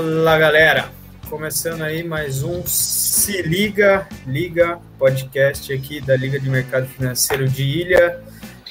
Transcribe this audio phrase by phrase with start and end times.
[0.00, 0.90] Fala galera,
[1.28, 7.62] começando aí mais um Se Liga, Liga podcast aqui da Liga de Mercado Financeiro de
[7.62, 8.18] Ilha.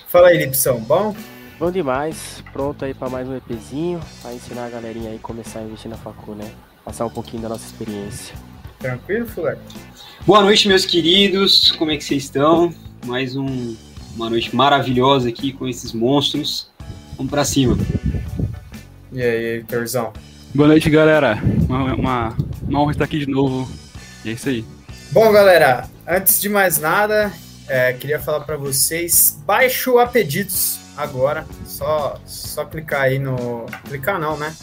[0.07, 1.15] Fala aí, Lipsão, bom?
[1.59, 5.59] Bom demais, pronto aí para mais um EPzinho, para ensinar a galerinha aí a começar
[5.59, 6.49] a investir na facu, né?
[6.83, 8.33] Passar um pouquinho da nossa experiência.
[8.79, 9.59] Tranquilo, Fuller?
[10.25, 12.73] Boa noite, meus queridos, como é que vocês estão?
[13.05, 13.75] Mais um,
[14.15, 16.71] uma noite maravilhosa aqui com esses monstros.
[17.15, 17.77] Vamos para cima.
[19.11, 20.11] E aí, Heitorzão?
[20.53, 21.37] Boa noite, galera.
[21.67, 23.71] Uma, uma, uma honra estar aqui de novo.
[24.25, 24.65] E é isso aí.
[25.11, 27.31] Bom, galera, antes de mais nada,
[27.67, 31.45] é, queria falar para vocês, baixe o Apedidos agora.
[31.65, 33.67] Só, só clicar aí no...
[33.87, 34.55] Clicar não, né?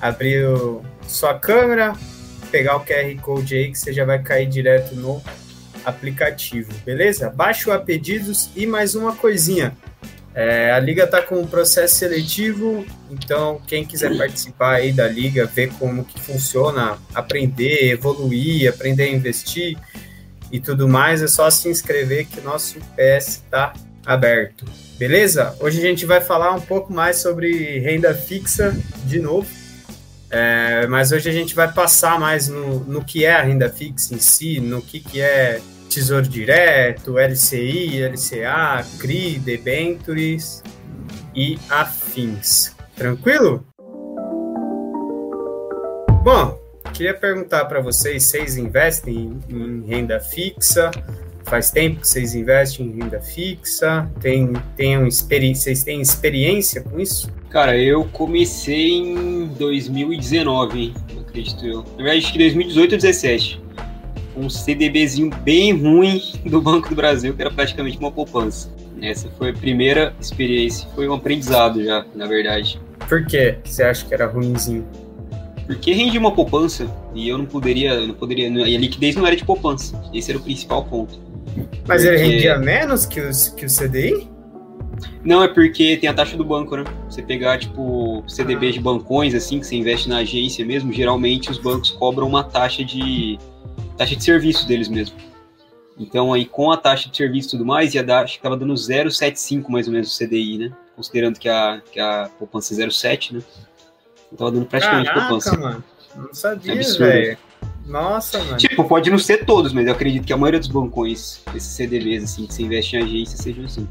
[0.00, 1.94] Abrir o, sua câmera,
[2.52, 5.20] pegar o QR Code aí que você já vai cair direto no
[5.84, 7.28] aplicativo, beleza?
[7.28, 9.76] Baixe o Apedidos e mais uma coisinha.
[10.34, 15.46] É, a liga está com um processo seletivo, então quem quiser participar aí da liga,
[15.46, 19.78] ver como que funciona, aprender, evoluir, aprender a investir
[20.50, 23.72] e tudo mais, é só se inscrever que nosso PS está
[24.04, 24.64] aberto.
[24.98, 25.54] Beleza?
[25.60, 29.46] Hoje a gente vai falar um pouco mais sobre renda fixa de novo,
[30.30, 34.12] é, mas hoje a gente vai passar mais no, no que é a renda fixa
[34.12, 40.62] em si, no que, que é Tesouro Direto, LCI, LCA, CRI, debentures
[41.34, 42.74] e afins.
[42.96, 43.64] Tranquilo?
[46.22, 46.58] Bom,
[46.94, 50.90] queria perguntar para vocês, vocês investem em, renda fixa?
[51.44, 54.10] Faz tempo que vocês investem em renda fixa?
[54.20, 57.30] Tem, tem um, vocês têm experiência com isso?
[57.50, 61.84] Cara, eu comecei em 2019, acredito eu.
[61.96, 63.63] Na verdade, acho que 2018 ou 2017
[64.36, 68.70] um CDBzinho bem ruim do Banco do Brasil, que era praticamente uma poupança.
[69.00, 72.80] Essa foi a primeira experiência, foi um aprendizado já, na verdade.
[73.08, 74.86] Por que você acha que era ruimzinho?
[75.66, 79.36] Porque rendia uma poupança e eu não poderia, não poderia, e a liquidez não era
[79.36, 80.00] de poupança.
[80.12, 81.18] Esse era o principal ponto.
[81.86, 82.16] Mas porque...
[82.16, 84.28] ele rendia menos que, os, que o CDI?
[85.24, 86.84] Não, é porque tem a taxa do banco, né?
[87.08, 88.72] Você pegar, tipo, CDBs ah.
[88.74, 92.84] de bancões, assim, que você investe na agência mesmo, geralmente os bancos cobram uma taxa
[92.84, 93.38] de
[93.96, 95.16] taxa de serviço deles mesmo.
[95.98, 98.56] Então aí com a taxa de serviço e tudo mais, ia dar, acho que estava
[98.56, 100.72] dando 0,75 mais ou menos o CDI, né?
[100.96, 103.42] Considerando que a, que a poupança é 0,7, né?
[104.26, 105.58] Então tava dando praticamente Caraca, poupança.
[105.58, 105.84] mano.
[106.16, 107.38] Não sabia, velho.
[107.86, 108.56] Nossa, mano.
[108.56, 112.24] Tipo, pode não ser todos, mas eu acredito que a maioria dos bancões, esses CDBs,
[112.24, 113.88] assim, que você investe em agência, sejam assim.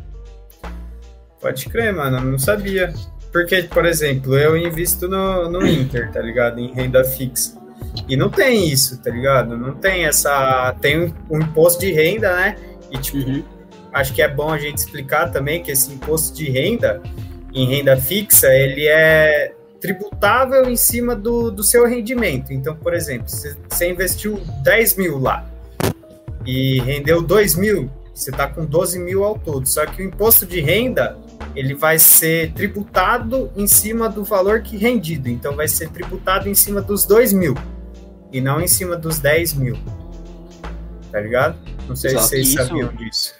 [1.39, 2.17] Pode crer, mano.
[2.17, 2.93] Eu não sabia.
[3.31, 6.59] Porque, por exemplo, eu invisto no, no Inter, tá ligado?
[6.59, 7.59] Em renda fixa.
[8.07, 9.57] E não tem isso, tá ligado?
[9.57, 10.75] Não tem essa.
[10.81, 12.55] Tem um imposto de renda, né?
[12.91, 13.43] E, tipo, uhum.
[13.91, 17.01] acho que é bom a gente explicar também que esse imposto de renda,
[17.53, 22.51] em renda fixa, ele é tributável em cima do, do seu rendimento.
[22.53, 25.45] Então, por exemplo, você investiu 10 mil lá
[26.45, 29.67] e rendeu 2 mil, você está com 12 mil ao todo.
[29.67, 31.17] Só que o imposto de renda
[31.55, 35.29] ele vai ser tributado em cima do valor que rendido.
[35.29, 37.55] Então, vai ser tributado em cima dos 2 mil
[38.33, 39.77] e não em cima dos 10 mil.
[41.11, 41.55] Tá ligado?
[41.87, 42.25] Não sei Exato.
[42.25, 43.35] se vocês isso, sabiam disso.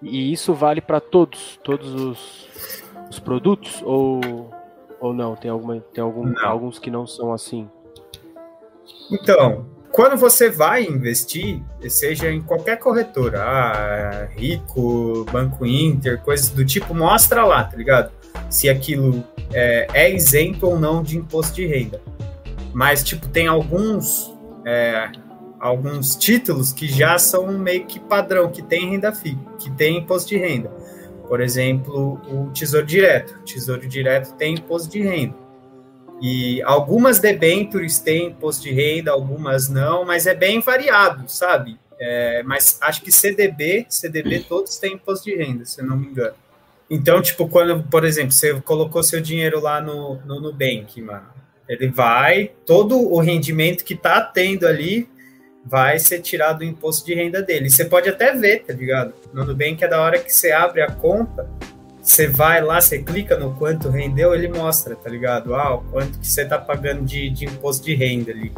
[0.00, 4.50] E isso vale para todos, todos os, os, produtos ou,
[5.00, 5.34] ou não?
[5.34, 6.46] Tem, alguma, tem algum, não.
[6.46, 7.68] alguns que não são assim?
[9.10, 16.64] Então, quando você vai investir, seja em qualquer corretora, ah, Rico, Banco Inter, coisas do
[16.64, 18.12] tipo, mostra lá, tá ligado?
[18.50, 22.00] Se aquilo é, é isento ou não de imposto de renda.
[22.74, 24.34] Mas, tipo, tem alguns,
[24.66, 25.10] é,
[25.60, 30.30] alguns títulos que já são meio que padrão, que tem renda fixa, que tem imposto
[30.30, 30.70] de renda.
[31.28, 33.36] Por exemplo, o Tesouro Direto.
[33.36, 35.34] O Tesouro Direto tem imposto de renda.
[36.20, 41.78] E algumas debentures têm imposto de renda, algumas não, mas é bem variado, sabe?
[41.98, 46.08] É, mas acho que CDB, CDB todos têm imposto de renda, se eu não me
[46.08, 46.34] engano.
[46.90, 51.26] Então, tipo, quando, por exemplo, você colocou seu dinheiro lá no, no Nubank, mano,
[51.68, 55.08] ele vai, todo o rendimento que tá tendo ali
[55.64, 57.70] vai ser tirado do imposto de renda dele.
[57.70, 59.14] Você pode até ver, tá ligado?
[59.32, 61.48] No Nubank é da hora que você abre a conta,
[62.02, 65.54] você vai lá, você clica no quanto rendeu, ele mostra, tá ligado?
[65.54, 68.52] Ah, o quanto que você tá pagando de, de imposto de renda ali.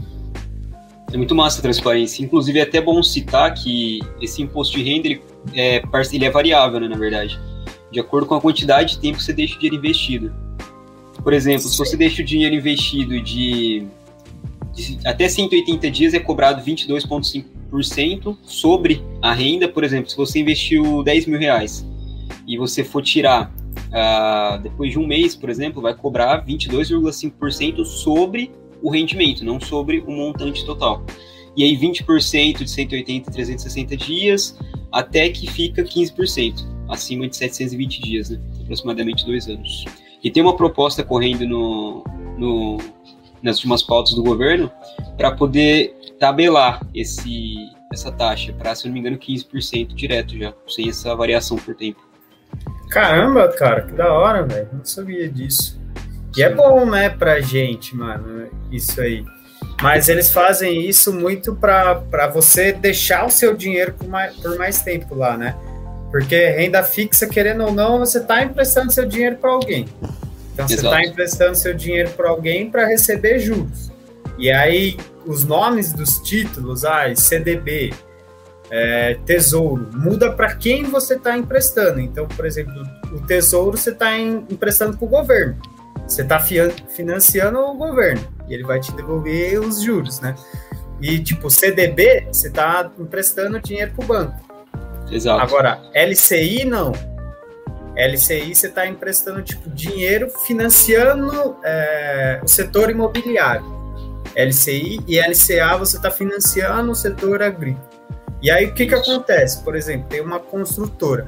[1.13, 2.25] É muito massa a transparência.
[2.25, 5.23] Inclusive, é até bom citar que esse imposto de renda ele
[5.55, 5.81] é,
[6.13, 7.39] ele é variável, né, na verdade.
[7.93, 10.35] De acordo com a quantidade de tempo que você deixa o dinheiro investido.
[11.27, 13.85] Por exemplo, se você deixa o dinheiro investido de,
[14.73, 19.67] de até 180 dias, é cobrado 22,5% sobre a renda.
[19.67, 21.85] Por exemplo, se você investiu 10 mil reais
[22.47, 23.53] e você for tirar
[23.89, 30.05] uh, depois de um mês, por exemplo, vai cobrar 22,5% sobre o rendimento, não sobre
[30.07, 31.05] o montante total.
[31.57, 34.57] E aí 20% de 180 a 360 dias,
[34.93, 38.39] até que fica 15%, acima de 720 dias, né?
[38.63, 39.85] aproximadamente dois anos.
[40.27, 42.05] E tem uma proposta correndo no,
[42.37, 42.79] no
[43.41, 44.69] nas últimas pautas do governo
[45.17, 47.55] para poder tabelar esse,
[47.93, 52.01] essa taxa para, se não me engano, 15% direto já, sem essa variação por tempo.
[52.91, 54.69] Caramba, cara, que da hora, velho.
[54.73, 55.81] Não sabia disso.
[56.37, 59.25] E é bom, né, pra gente, mano, isso aí.
[59.81, 64.83] Mas eles fazem isso muito para você deixar o seu dinheiro por mais, por mais
[64.83, 65.55] tempo lá, né?
[66.11, 69.87] Porque renda fixa, querendo ou não, você está emprestando seu dinheiro para alguém.
[70.53, 73.91] Então você está emprestando seu dinheiro para alguém para receber juros.
[74.39, 77.93] E aí os nomes dos títulos, ah, CDB,
[78.71, 82.01] é, Tesouro, muda para quem você está emprestando.
[82.01, 82.73] Então, por exemplo,
[83.13, 85.57] o Tesouro você está emprestando para o governo.
[86.07, 90.35] Você está financiando o governo e ele vai te devolver os juros, né?
[91.01, 94.46] E tipo, CDB, você está emprestando dinheiro para o banco.
[95.11, 95.43] Exato.
[95.43, 96.93] Agora, LCI não.
[97.97, 103.65] LCI você está emprestando tipo dinheiro financiando é, o setor imobiliário.
[104.37, 107.89] LCI e LCA você está financiando o setor agrícola.
[108.43, 109.63] E aí o que, que acontece?
[109.63, 111.27] Por exemplo, tem uma construtora.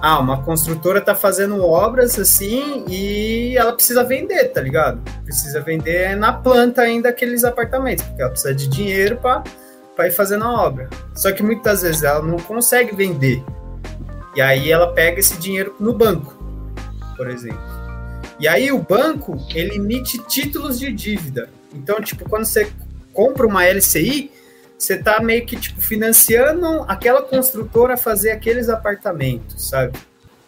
[0.00, 5.02] Ah, uma construtora está fazendo obras assim e ela precisa vender, tá ligado?
[5.24, 9.44] Precisa vender na planta ainda aqueles apartamentos, porque ela precisa de dinheiro para
[10.00, 10.88] para ir fazendo a obra.
[11.14, 13.44] Só que muitas vezes ela não consegue vender.
[14.34, 16.42] E aí ela pega esse dinheiro no banco,
[17.18, 17.60] por exemplo.
[18.38, 21.50] E aí o banco, ele emite títulos de dívida.
[21.74, 22.72] Então, tipo, quando você
[23.12, 24.30] compra uma LCI,
[24.78, 29.98] você tá meio que tipo financiando aquela construtora a fazer aqueles apartamentos, sabe?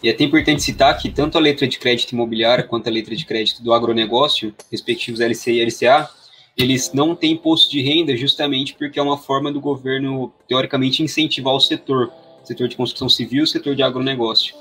[0.02, 3.14] E é até importante citar que tanto a letra de crédito imobiliária quanto a letra
[3.14, 6.08] de crédito do agronegócio, respectivos LCI e LCA,
[6.56, 11.54] eles não têm imposto de renda justamente porque é uma forma do governo, teoricamente, incentivar
[11.54, 12.12] o setor,
[12.44, 14.54] setor de construção civil e o setor de agronegócio.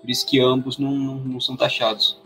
[0.00, 2.18] Por isso que ambos não, não, não são taxados.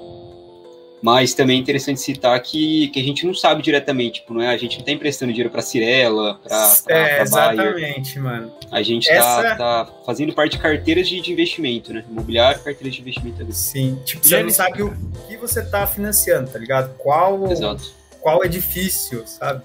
[1.00, 4.48] Mas também é interessante citar que, que a gente não sabe diretamente, tipo, não é?
[4.48, 8.52] A gente não está emprestando dinheiro para Cirela, para é, Exatamente, mano.
[8.68, 9.56] A gente está Essa...
[9.56, 12.04] tá fazendo parte de carteiras de, de investimento, né?
[12.10, 13.42] Imobiliário, carteiras de investimento.
[13.42, 13.52] Ali.
[13.52, 14.92] Sim, tipo, você não sabe o
[15.28, 16.92] que você está financiando, tá ligado?
[16.98, 19.62] Qual Exato qual edifício, sabe?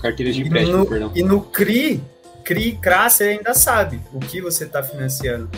[0.00, 1.12] Carteiras de empréstimo, no, perdão.
[1.14, 2.02] E no CRI,
[2.44, 5.50] CRI, CRA, você ainda sabe o que você está financiando.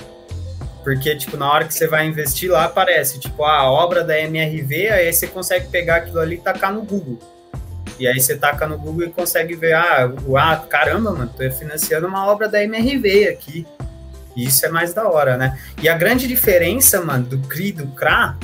[0.82, 4.88] Porque, tipo, na hora que você vai investir lá, aparece, tipo, a obra da MRV,
[4.88, 7.19] aí você consegue pegar aquilo ali e tacar no Google.
[7.99, 12.06] E aí você taca no Google e consegue ver, ah, ah caramba, mano, tô financiando
[12.06, 13.67] uma obra da MRV aqui.
[14.37, 15.58] E isso é mais da hora, né?
[15.81, 18.37] E a grande diferença, mano, do CRI e do CRA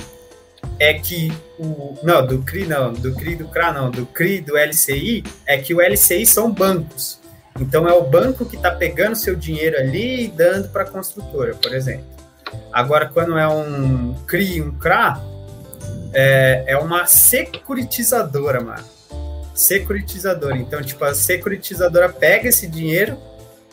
[0.80, 1.98] é que o.
[2.02, 5.74] Não, do CRI não, do CRI do CRA não, do CRI do LCI, é que
[5.74, 7.20] o LCI são bancos.
[7.60, 11.54] Então é o banco que está pegando seu dinheiro ali e dando para a construtora,
[11.54, 12.06] por exemplo.
[12.72, 15.20] Agora, quando é um CRI, um CRA,
[16.14, 18.84] é, é uma securitizadora, mano.
[19.54, 20.56] Securitizadora.
[20.56, 23.18] Então, tipo, a securitizadora pega esse dinheiro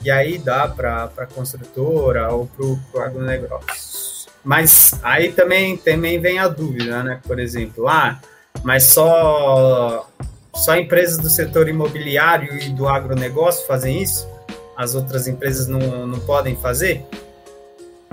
[0.04, 4.17] e aí dá para a construtora ou para o agronegócio.
[4.44, 7.20] Mas aí também, também vem a dúvida, né?
[7.26, 8.20] Por exemplo, ah,
[8.64, 10.10] mas só,
[10.56, 14.28] só empresas do setor imobiliário e do agronegócio fazem isso?
[14.76, 17.04] As outras empresas não, não podem fazer?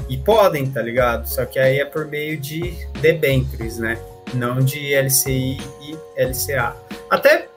[0.08, 1.26] E podem, tá ligado?
[1.26, 3.98] Só que aí é por meio de debêntures, né?
[4.34, 6.74] Não de LCI e LCA.
[7.08, 7.48] Até,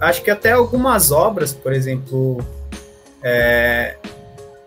[0.00, 2.44] acho que até algumas obras, por exemplo,
[3.22, 3.96] é,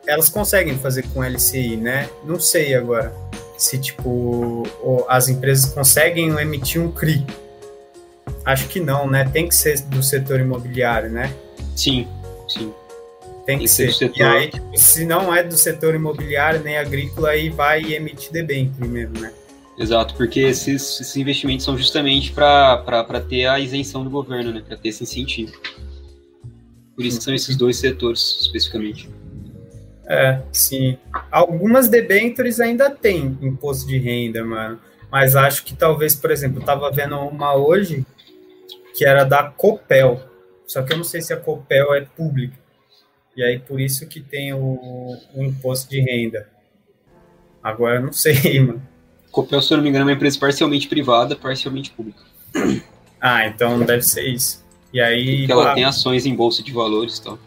[0.07, 2.09] elas conseguem fazer com LCI, né?
[2.25, 3.22] Não sei agora
[3.63, 4.63] se tipo
[5.07, 7.25] as empresas conseguem emitir um CRI.
[8.45, 9.23] Acho que não, né?
[9.31, 11.33] Tem que ser do setor imobiliário, né?
[11.75, 12.07] Sim,
[12.47, 12.73] sim.
[13.45, 13.93] Tem, que ser.
[13.93, 14.11] ser.
[14.15, 18.87] E aí, tipo, se não é do setor imobiliário nem agrícola, aí vai emitir debênture
[18.87, 19.31] mesmo, né?
[19.77, 24.61] Exato, porque esses, esses investimentos são justamente para ter a isenção do governo, né?
[24.65, 25.53] Para ter esse incentivo.
[26.95, 29.09] Por isso são esses dois setores, especificamente.
[30.13, 30.95] É, sim.
[31.31, 34.79] Algumas debêntures ainda tem imposto de renda, mano.
[35.11, 38.05] Mas acho que talvez, por exemplo, eu tava vendo uma hoje
[38.95, 40.21] que era da Copel.
[40.67, 42.55] Só que eu não sei se a Copel é pública.
[43.35, 46.47] E aí por isso que tem o, o imposto de renda.
[47.63, 48.87] Agora eu não sei, mano.
[49.31, 52.21] Copel, se eu não me engano, é uma empresa parcialmente privada, parcialmente pública.
[53.19, 54.63] Ah, então deve ser isso.
[54.93, 55.39] E aí.
[55.39, 57.39] Porque ela tem ações em bolsa de valores e tal.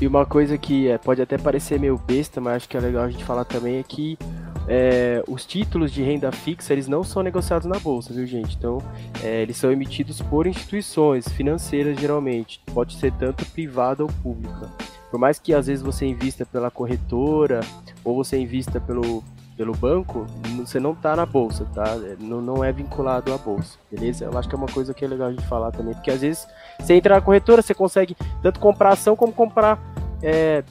[0.00, 3.04] E uma coisa que é, pode até parecer meio besta, mas acho que é legal
[3.04, 4.18] a gente falar também é que
[4.66, 8.56] é, os títulos de renda fixa eles não são negociados na bolsa, viu gente?
[8.56, 8.78] Então
[9.22, 14.70] é, eles são emitidos por instituições financeiras geralmente, pode ser tanto privada ou pública.
[15.10, 17.60] Por mais que às vezes você invista pela corretora
[18.02, 19.22] ou você invista pelo,
[19.56, 20.26] pelo banco,
[20.58, 21.96] você não está na bolsa, tá?
[22.18, 24.24] Não, não é vinculado à bolsa, beleza?
[24.24, 26.20] Eu acho que é uma coisa que é legal a gente falar também, porque às
[26.20, 29.78] vezes você entra na corretora, você consegue tanto comprar ação como comprar
[30.22, 30.62] é,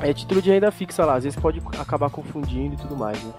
[0.00, 3.32] é título de renda fixa lá, às vezes pode acabar confundindo e tudo mais, né?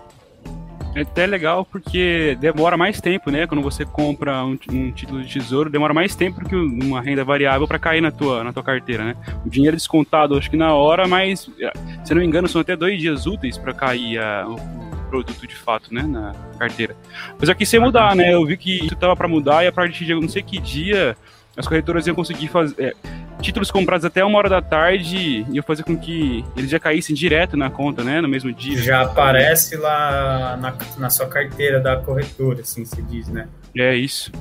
[0.96, 3.48] É até legal porque demora mais tempo, né?
[3.48, 7.68] Quando você compra um, um título de tesouro, demora mais tempo que uma renda variável
[7.68, 9.16] para cair na tua, na tua carteira, né?
[9.44, 11.74] O dinheiro é descontado, acho que na hora, mas é,
[12.06, 15.48] se não me engano, são até dois dias úteis para cair a, o, o, produto
[15.48, 16.04] de fato, né?
[16.04, 16.96] Na carteira.
[17.40, 18.32] Mas aqui sem mudar, né?
[18.32, 21.18] Eu vi que isso tava para mudar e a partir de não sei que dia
[21.56, 22.76] as corretoras iam conseguir fazer.
[22.80, 22.94] É,
[23.42, 27.58] títulos comprados até uma hora da tarde ia fazer com que eles já caíssem direto
[27.58, 28.22] na conta, né?
[28.22, 28.78] No mesmo dia.
[28.78, 33.48] Já aparece lá na, na sua carteira da corretora, assim se diz, né?
[33.76, 34.32] É isso.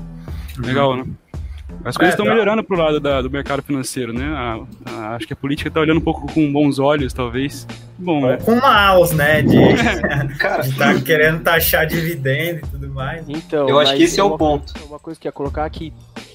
[0.59, 1.05] Legal, né?
[1.85, 4.27] As coisas estão é, melhorando pro lado da, do mercado financeiro, né?
[4.27, 7.67] A, a, acho que a política está olhando um pouco com bons olhos, talvez.
[7.99, 8.39] Bom, né?
[8.45, 9.43] Com maus, né?
[9.43, 9.57] De,
[10.39, 13.29] Cara, de tá querendo taxar dividendo e tudo mais.
[13.29, 14.73] Então, eu acho que esse é o ponto.
[14.87, 15.93] Uma coisa que ia colocar aqui,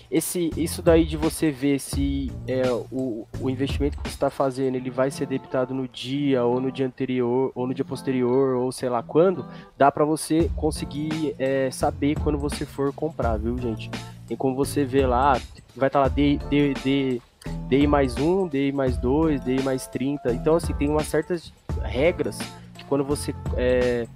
[0.09, 4.75] esse, isso daí de você ver se é, o, o investimento que você está fazendo
[4.75, 8.71] ele vai ser debitado no dia ou no dia anterior ou no dia posterior ou
[8.71, 9.45] sei lá quando,
[9.77, 13.91] dá para você conseguir é, saber quando você for comprar, viu, gente?
[14.25, 15.33] Tem como você ver lá,
[15.75, 17.21] vai estar tá lá D, D, D,
[17.67, 20.33] DI mais 1, DI mais 2, DI mais 30.
[20.33, 22.37] Então, assim, tem umas certas regras
[22.77, 24.07] que quando você é,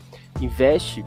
[0.42, 1.04] investe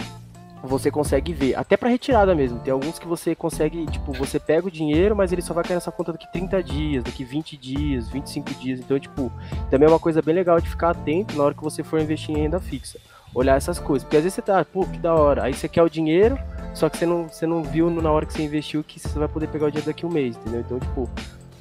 [0.69, 2.59] você consegue ver, até para retirada mesmo.
[2.61, 5.75] Tem alguns que você consegue, tipo, você pega o dinheiro, mas ele só vai cair
[5.75, 8.81] nessa conta daqui 30 dias, daqui 20 dias, 25 dias.
[8.81, 9.33] Então, tipo,
[9.71, 12.35] também é uma coisa bem legal de ficar atento na hora que você for investir
[12.35, 12.99] em renda fixa.
[13.35, 14.05] Olhar essas coisas.
[14.05, 15.45] Porque às vezes você tá, pô, que da hora.
[15.45, 16.39] Aí você quer o dinheiro,
[16.73, 19.29] só que você não, você não viu na hora que você investiu que você vai
[19.29, 20.61] poder pegar o dinheiro daqui um mês, entendeu?
[20.61, 21.11] Então, tipo,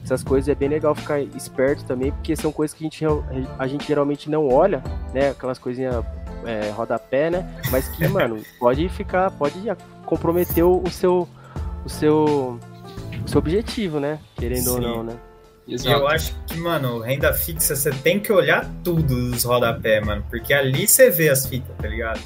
[0.04, 3.06] essas coisas é bem legal ficar esperto também, porque são coisas que a gente,
[3.58, 4.84] a gente geralmente não olha,
[5.14, 5.30] né?
[5.30, 6.04] Aquelas coisinhas
[6.46, 7.48] é, rodapé, né?
[7.72, 9.60] Mas que, mano, pode ficar, pode
[10.06, 11.28] comprometer o seu,
[11.86, 12.60] o seu,
[13.26, 14.20] o seu objetivo, né?
[14.36, 14.76] Querendo Sim.
[14.76, 15.18] ou não, né?
[15.68, 15.98] Exato.
[15.98, 20.54] Eu acho que, mano, renda fixa, você tem que olhar tudo dos rodapé, mano, porque
[20.54, 22.20] ali você vê as fitas, tá ligado?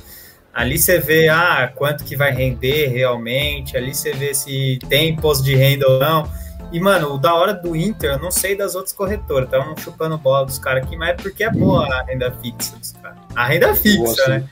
[0.54, 5.44] Ali você vê, ah, quanto que vai render realmente, ali você vê se tem imposto
[5.44, 6.28] de renda ou não.
[6.72, 10.18] E, mano, o da hora do Inter, eu não sei das outras corretoras, estavam chupando
[10.18, 13.20] bola dos caras aqui, mas é porque é boa a renda fixa dos caras.
[13.38, 14.50] A renda fixa, né?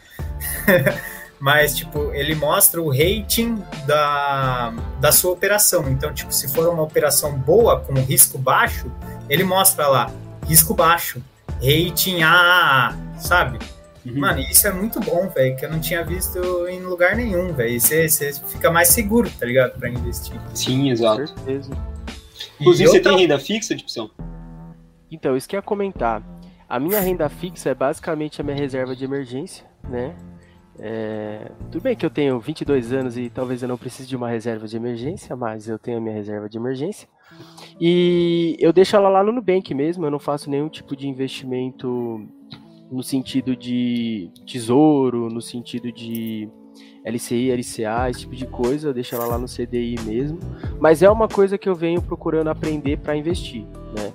[1.41, 5.89] mas, tipo, ele mostra o rating da, da sua operação.
[5.89, 8.91] Então, tipo, se for uma operação boa, com risco baixo,
[9.27, 10.11] ele mostra lá,
[10.47, 11.19] risco baixo,
[11.55, 13.57] rating AAA, sabe?
[14.05, 14.19] Uhum.
[14.19, 17.81] Mano, isso é muito bom, velho, que eu não tinha visto em lugar nenhum, velho.
[17.81, 18.07] Você
[18.47, 19.79] fica mais seguro, tá ligado?
[19.79, 20.39] Pra investir.
[20.53, 21.21] Sim, exato.
[21.21, 21.71] Com certeza.
[22.59, 24.11] Inclusive, você tem renda fixa, Dipsão?
[25.09, 26.21] Então, isso que eu ia comentar.
[26.67, 30.15] A minha renda fixa é basicamente a minha reserva de emergência, né?
[30.77, 31.51] É...
[31.71, 34.67] Tudo bem que eu tenho 22 anos e talvez eu não precise de uma reserva
[34.67, 37.07] de emergência, mas eu tenho a minha reserva de emergência.
[37.79, 42.27] E eu deixo ela lá no Nubank mesmo, eu não faço nenhum tipo de investimento
[42.91, 46.49] no sentido de tesouro, no sentido de
[47.03, 50.39] LCI, LCA, esse tipo de coisa, deixa ela lá no CDI mesmo.
[50.79, 54.13] Mas é uma coisa que eu venho procurando aprender para investir, né?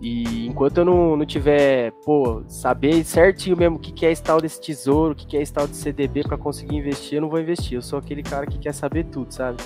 [0.00, 4.22] E enquanto eu não, não tiver, pô, saber certinho mesmo o que, que é esse
[4.22, 7.22] tal desse tesouro, o que, que é esse tal de CDB para conseguir investir, eu
[7.22, 7.76] não vou investir.
[7.76, 9.58] Eu sou aquele cara que quer saber tudo, sabe?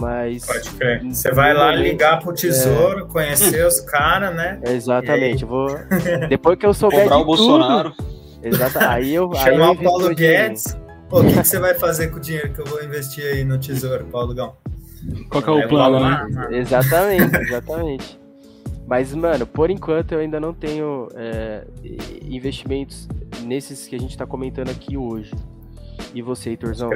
[0.00, 0.46] Mas.
[0.46, 1.02] Pode crer.
[1.04, 3.08] Você vai lá ligar pro tesouro, é...
[3.08, 4.60] conhecer os caras, né?
[4.66, 5.42] Exatamente.
[5.42, 5.68] Eu vou.
[6.28, 7.02] Depois que eu souber.
[7.02, 7.92] Comprar o Bolsonaro.
[8.42, 8.78] Exato.
[8.78, 9.32] Aí eu.
[9.34, 10.76] Chamar aí eu o Paulo Guedes.
[11.08, 13.44] Pô, o que, que, você vai fazer com o dinheiro que eu vou investir aí
[13.44, 14.56] no tesouro, Paulo Gão?
[15.28, 16.48] Qual que é o plano, né?
[16.50, 18.23] Exatamente, exatamente.
[18.86, 21.64] Mas, mano, por enquanto eu ainda não tenho é,
[22.22, 23.08] investimentos
[23.42, 25.32] nesses que a gente tá comentando aqui hoje.
[26.14, 26.90] E você, Heitorzão?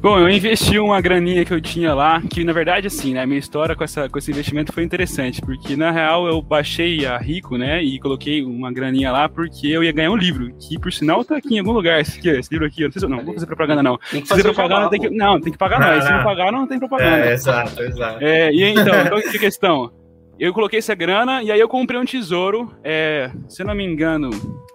[0.00, 3.38] Bom, eu investi uma graninha que eu tinha lá, que na verdade, assim, né, minha
[3.38, 7.58] história com, essa, com esse investimento foi interessante, porque na real eu baixei a Rico,
[7.58, 11.22] né, e coloquei uma graninha lá porque eu ia ganhar um livro, que por sinal
[11.22, 13.10] tá aqui em algum lugar, esse, aqui, esse livro aqui, eu não sei se eu,
[13.10, 13.98] não, vou fazer propaganda não.
[14.10, 16.52] Tem que fazer propaganda, tem que, não, tem que pagar não, não, se não pagar
[16.52, 17.26] não tem propaganda.
[17.26, 18.24] É, exato, exato.
[18.24, 19.99] É, e então, qual que é a questão?
[20.40, 23.84] Eu coloquei essa grana e aí eu comprei um tesouro, é, se eu não me
[23.84, 24.30] engano,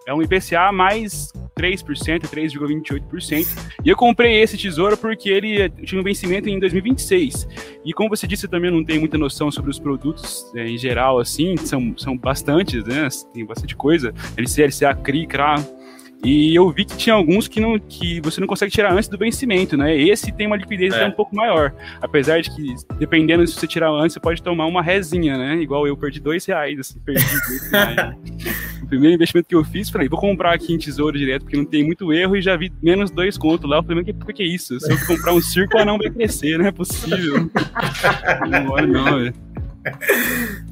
[0.05, 3.47] é um IPCA mais 3%, 3,28%.
[3.83, 7.47] E eu comprei esse tesouro porque ele tinha um vencimento em 2026.
[7.83, 10.77] E como você disse, eu também não tenho muita noção sobre os produtos é, em
[10.77, 13.07] geral, assim, são, são bastantes, né?
[13.33, 14.13] Tem bastante coisa.
[14.37, 15.55] LC, LCA, CRI, CRA.
[16.23, 19.17] E eu vi que tinha alguns que, não, que você não consegue tirar antes do
[19.17, 19.95] vencimento, né?
[19.95, 20.97] Esse tem uma liquidez É.
[20.97, 21.73] até um pouco maior.
[22.01, 25.55] Apesar de que, dependendo se você tirar antes, você pode tomar uma resinha, né?
[25.61, 28.15] Igual eu perdi dois reais, assim, perdi dois reais.
[28.85, 31.65] O primeiro investimento que eu fiz, falei, vou comprar aqui em tesouro direto, porque não
[31.65, 33.77] tem muito erro, e já vi menos dois contos lá.
[33.77, 34.79] Eu falei, mas que, por que isso?
[34.79, 37.49] Se eu comprar um circo, o anão vai crescer, não é possível.
[38.47, 39.33] não não, velho.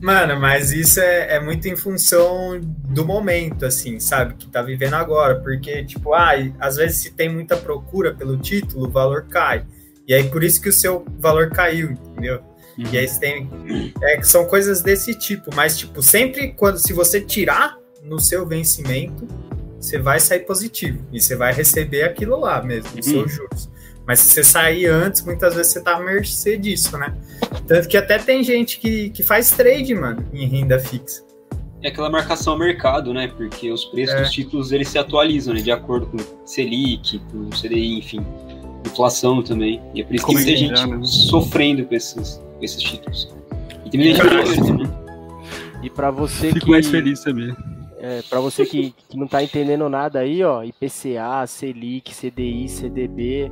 [0.01, 4.35] Mano, mas isso é, é muito em função do momento, assim, sabe?
[4.35, 5.39] Que tá vivendo agora.
[5.39, 9.65] Porque, tipo, ah, às vezes se tem muita procura pelo título, o valor cai.
[10.07, 12.41] E aí por isso que o seu valor caiu, entendeu?
[12.77, 13.49] E aí você tem.
[14.01, 15.53] É, são coisas desse tipo.
[15.55, 19.27] Mas, tipo, sempre quando se você tirar no seu vencimento,
[19.79, 21.05] você vai sair positivo.
[21.11, 23.69] E você vai receber aquilo lá mesmo, os seus juros.
[24.05, 27.13] Mas se você sair antes, muitas vezes você tá à mercê disso, né?
[27.67, 31.23] Tanto que até tem gente que, que faz trade, mano, em renda fixa.
[31.81, 33.27] É aquela marcação ao mercado, né?
[33.35, 34.21] Porque os preços É.
[34.21, 35.61] dos títulos eles se atualizam, né?
[35.61, 38.25] De acordo com o Selic, com o CDI, enfim.
[38.85, 39.81] Inflação também.
[39.93, 40.99] E é por isso que Como tem gente né?
[41.03, 43.29] sofrendo com esses, com esses títulos.
[43.85, 44.89] E tem muita gente né?
[45.81, 46.71] E pra você Fico que.
[46.71, 47.53] mais feliz também.
[47.99, 53.49] É, para você que, que não tá entendendo nada aí, ó, IPCA, Selic, CDI, CDB,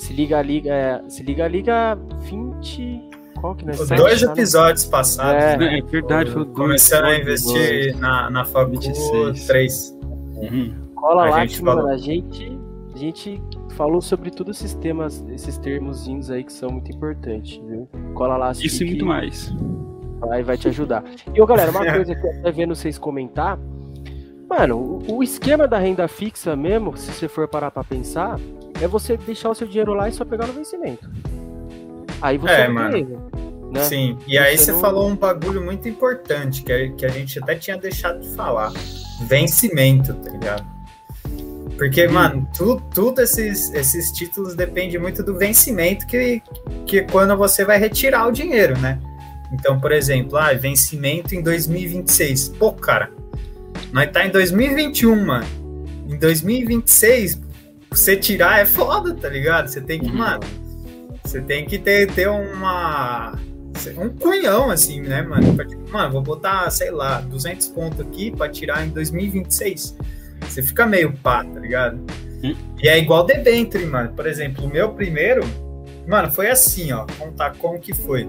[0.00, 4.84] se liga liga, é, se liga liga 20, qual que nós dois Tá no- episódios
[4.86, 5.56] passados, É.
[5.58, 5.78] né?
[5.78, 6.56] É verdade, foi dois.
[6.56, 9.46] Começando a dois, investir na, na Facu 26.
[9.46, 9.98] 3.
[10.36, 10.74] Uhum.
[10.94, 12.58] Cola A lá gente que, mano, a gente,
[12.94, 13.42] a gente
[13.76, 17.86] falou sobre todos esses temas, esses termozinhos aí que são muito importantes, viu?
[18.14, 19.54] Cola lá, Isso e muito mais.
[20.18, 21.04] vai, vai te ajudar.
[21.34, 23.58] E, ô, galera, uma coisa que eu até vendo vocês comentar,
[24.48, 24.76] mano,
[25.08, 28.38] o, o esquema da renda fixa mesmo, se você for parar pra pensar,
[28.80, 31.08] é você deixar o seu dinheiro lá e só pegar no vencimento.
[32.20, 33.30] Aí você É, mano.
[33.72, 33.84] né?
[33.84, 37.08] Sim, e aí Você você não- falou um bagulho muito importante que, a- que a
[37.08, 38.72] gente até tinha deixado de falar.
[39.28, 40.66] Vencimento, tá ligado?
[41.78, 46.42] Porque, mano, tu- tudo esses, esses títulos depende muito do vencimento que,
[46.84, 48.98] que quando você vai retirar o dinheiro, né?
[49.52, 52.50] Então, por exemplo, ah, vencimento em 2026.
[52.50, 53.10] Pô, cara,
[53.92, 55.46] nós tá em 2021, mano.
[56.08, 57.40] Em 2026,
[57.90, 59.68] você tirar é foda, tá ligado?
[59.68, 60.16] Você tem que, Uhum.
[60.16, 60.40] mano,
[61.24, 63.38] você tem que ter, ter uma.
[63.96, 65.54] Um cunhão, assim, né, mano?
[65.54, 69.96] Pra, tipo, mano, vou botar, sei lá, 200 pontos aqui pra tirar em 2026.
[70.42, 71.98] Você fica meio pá, tá ligado?
[72.42, 72.54] Hum.
[72.82, 74.12] E é igual debenture, mano.
[74.14, 75.42] Por exemplo, o meu primeiro,
[76.06, 77.06] mano, foi assim, ó.
[77.18, 78.28] Contar como que foi.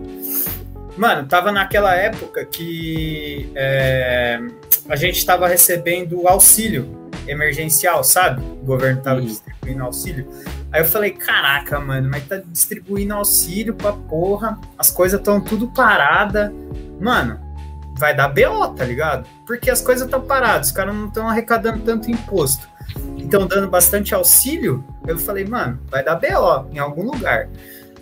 [0.95, 4.39] Mano, tava naquela época que é,
[4.87, 8.41] a gente tava recebendo auxílio emergencial, sabe?
[8.43, 9.27] O governo tava Uhum.
[9.61, 10.27] Distribuindo auxílio.
[10.71, 15.67] Aí eu falei, caraca, mano, mas tá distribuindo auxílio pra porra, as coisas estão tudo
[15.69, 16.53] parada.
[16.99, 17.39] Mano,
[17.97, 19.27] vai dar BO, tá ligado?
[19.45, 22.67] Porque as coisas estão paradas, os caras não estão arrecadando tanto imposto.
[23.17, 24.83] Estão dando bastante auxílio.
[25.07, 27.47] Eu falei, mano, vai dar BO em algum lugar.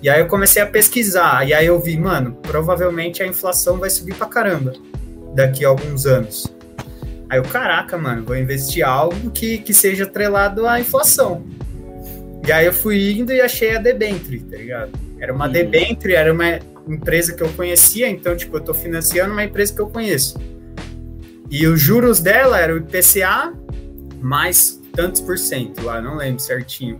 [0.02, 3.89] E aí eu comecei a pesquisar, e aí eu vi, mano, provavelmente a inflação vai
[3.89, 4.72] subir pra caramba
[5.36, 6.48] daqui a alguns anos.
[7.29, 11.45] Aí eu, caraca, mano, vou investir algo que, que seja atrelado à inflação.
[12.45, 14.91] E aí eu fui indo e achei a Debenture, tá ligado?
[15.19, 15.51] Era uma Uhum.
[15.51, 19.79] Debenture, era uma empresa que eu conhecia, então, tipo, eu tô financiando uma empresa que
[19.79, 20.39] eu conheço.
[21.51, 23.53] E os juros dela era o IPCA
[24.21, 26.99] mais tantos por cento lá, não lembro certinho.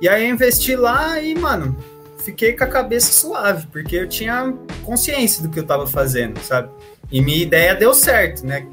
[0.00, 1.76] E aí eu investi lá e, mano,
[2.18, 6.68] fiquei com a cabeça suave, porque eu tinha consciência do que eu tava fazendo, sabe?
[7.10, 8.66] E minha ideia deu certo, né?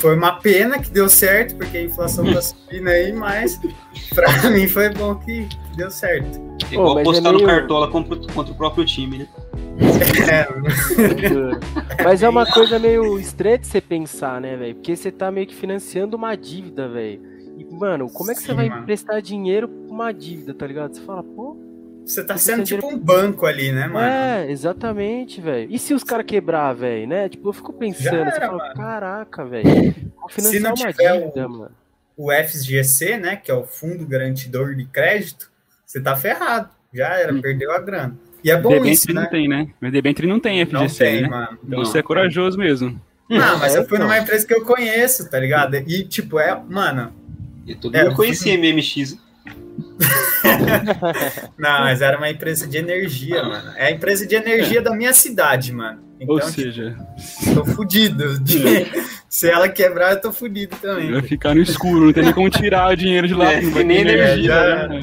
[0.00, 3.60] Foi uma pena que deu certo, porque a inflação tá subindo aí, mas
[4.14, 6.40] pra mim foi bom que deu certo.
[6.70, 9.28] É igual mas é apostar no meio- Cartola contra, contra o próprio time, né?
[10.30, 10.46] É,
[12.04, 14.74] Mas é uma coisa meio estranha de você pensar, né, velho?
[14.74, 17.20] Porque você tá meio que financiando uma dívida, velho.
[17.56, 18.82] E, mano, como é que você Sim, vai mano.
[18.82, 20.94] emprestar dinheiro pra uma dívida, tá ligado?
[20.94, 21.49] Você fala, pô.
[22.04, 24.06] Você tá sendo tipo um banco ali, né, mano?
[24.06, 25.68] É, exatamente, velho.
[25.70, 27.28] E se os caras quebrar, velho, né?
[27.28, 28.74] Tipo, eu fico pensando, era, fala, mano.
[28.74, 29.94] caraca, velho.
[30.28, 31.70] Financiar não tiver dívida, o- mano.
[32.16, 35.50] O FGC, né, que é o Fundo Garantidor de Crédito,
[35.86, 36.68] você tá ferrado.
[36.92, 37.40] Já era, Hum.
[37.40, 38.16] perdeu a grana.
[38.44, 39.28] E é bom Debenture isso, não né?
[39.28, 39.68] tem, né?
[39.80, 41.28] Mas Debenture não tem Não FGC, tem, né?
[41.28, 41.58] mano.
[41.64, 41.84] Então Não.
[41.84, 43.00] você é corajoso mesmo.
[43.28, 44.08] Não, mas É, eu fui então.
[44.08, 45.76] numa empresa que eu conheço, tá ligado?
[45.76, 47.12] E, tipo, é, mano,
[47.66, 49.16] E todo É, mundo eu conhecia MMX.
[51.58, 53.72] não, mas era uma empresa de energia, mano.
[53.76, 56.00] É a empresa de energia da minha cidade, mano.
[56.20, 56.96] Então, Ou tipo, seja,
[57.54, 58.38] tô fudido.
[58.40, 58.86] De-
[59.28, 61.10] Se ela quebrar, eu tô fudido também.
[61.12, 63.52] vai ficar no escuro, não tem nem como tirar o dinheiro de lá.
[63.52, 65.00] É, não vai nem ter energia, já- né?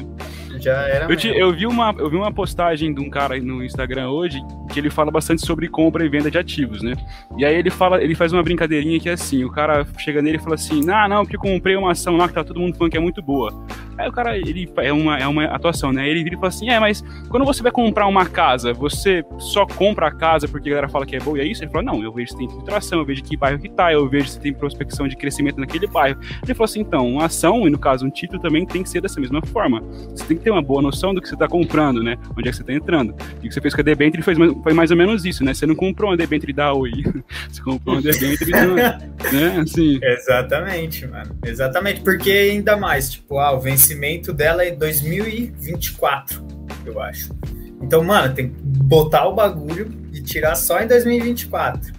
[0.58, 1.04] Já era.
[1.10, 4.40] Eu, te- eu vi uma, eu vi uma postagem de um cara no Instagram hoje
[4.72, 6.94] que ele fala bastante sobre compra e venda de ativos, né?
[7.36, 10.36] E aí ele fala, ele faz uma brincadeirinha que é assim, o cara chega nele
[10.36, 12.76] e fala assim, ah, não, porque eu comprei uma ação lá que tá todo mundo
[12.76, 13.52] falando que é muito boa.
[13.96, 16.08] Aí o cara, ele é uma, é uma atuação, né?
[16.08, 19.66] Ele vira e fala assim, é, mas quando você vai comprar uma casa, você só
[19.66, 21.64] compra a casa porque a galera fala que é boa e é isso?
[21.64, 24.08] Ele fala, não, eu vejo se tem filtração, eu vejo que bairro que tá, eu
[24.08, 26.20] vejo se tem prospecção de crescimento naquele bairro.
[26.44, 29.00] Ele falou assim, então, uma ação, e no caso um título também tem que ser
[29.00, 29.80] dessa mesma forma.
[30.10, 32.16] Você tem que ter uma boa noção do que você está comprando, né?
[32.36, 33.14] Onde é que você está entrando.
[33.42, 35.52] E o que você fez com a Debenture foi, foi mais ou menos isso, né?
[35.52, 36.90] Você não comprou uma Debenture da Oi,
[37.50, 38.66] você comprou uma Debenture da,
[39.30, 39.60] né?
[39.60, 40.00] Assim.
[40.02, 41.36] Exatamente, mano.
[41.44, 46.42] Exatamente, porque ainda mais, tipo, ah, o vencimento dela é 2024,
[46.86, 47.36] eu acho.
[47.82, 51.92] Então, mano, tem que botar o bagulho e tirar só em 2024.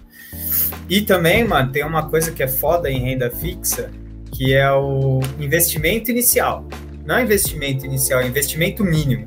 [0.88, 3.90] E também, mano, tem uma coisa que é foda em renda fixa,
[4.32, 6.66] que é o investimento inicial.
[7.10, 9.26] Não é investimento inicial, é investimento mínimo.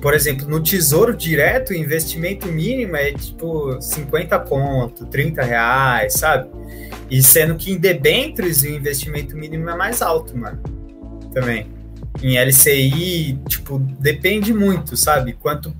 [0.00, 6.48] Por exemplo, no Tesouro Direto, o investimento mínimo é tipo 50 conto, 30 reais, sabe?
[7.10, 10.58] E sendo que em debêntures o investimento mínimo é mais alto, mano.
[11.34, 11.66] Também.
[12.22, 15.34] Em LCI, tipo, depende muito, sabe?
[15.34, 15.76] Quanto.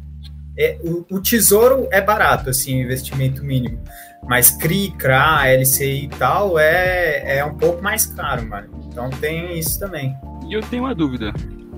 [0.55, 3.83] É, o, o tesouro é barato, assim, o investimento mínimo.
[4.29, 8.69] Mas CRI, CRA, LCI e tal é, é um pouco mais caro, mano.
[8.87, 10.15] Então tem isso também.
[10.51, 11.33] E eu tenho uma dúvida.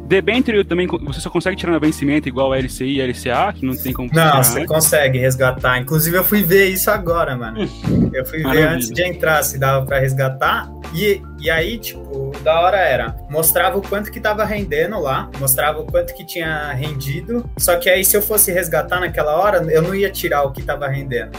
[0.06, 3.76] Debenture também você só consegue tirar no vencimento igual a LCI e LCA, que não
[3.76, 5.78] tem como Não, você consegue resgatar.
[5.78, 7.68] Inclusive eu fui ver isso agora, mano.
[8.12, 10.70] Eu fui ver antes de entrar se dava para resgatar.
[10.94, 15.80] E, e aí, tipo, da hora era, mostrava o quanto que tava rendendo lá, mostrava
[15.80, 17.48] o quanto que tinha rendido.
[17.58, 20.62] Só que aí se eu fosse resgatar naquela hora, eu não ia tirar o que
[20.62, 21.30] tava rendendo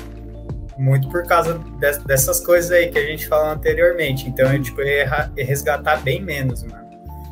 [0.75, 4.27] muito por causa de, dessas coisas aí que a gente falou anteriormente.
[4.27, 6.82] Então, eu, tipo, ia resgatar bem menos, mano.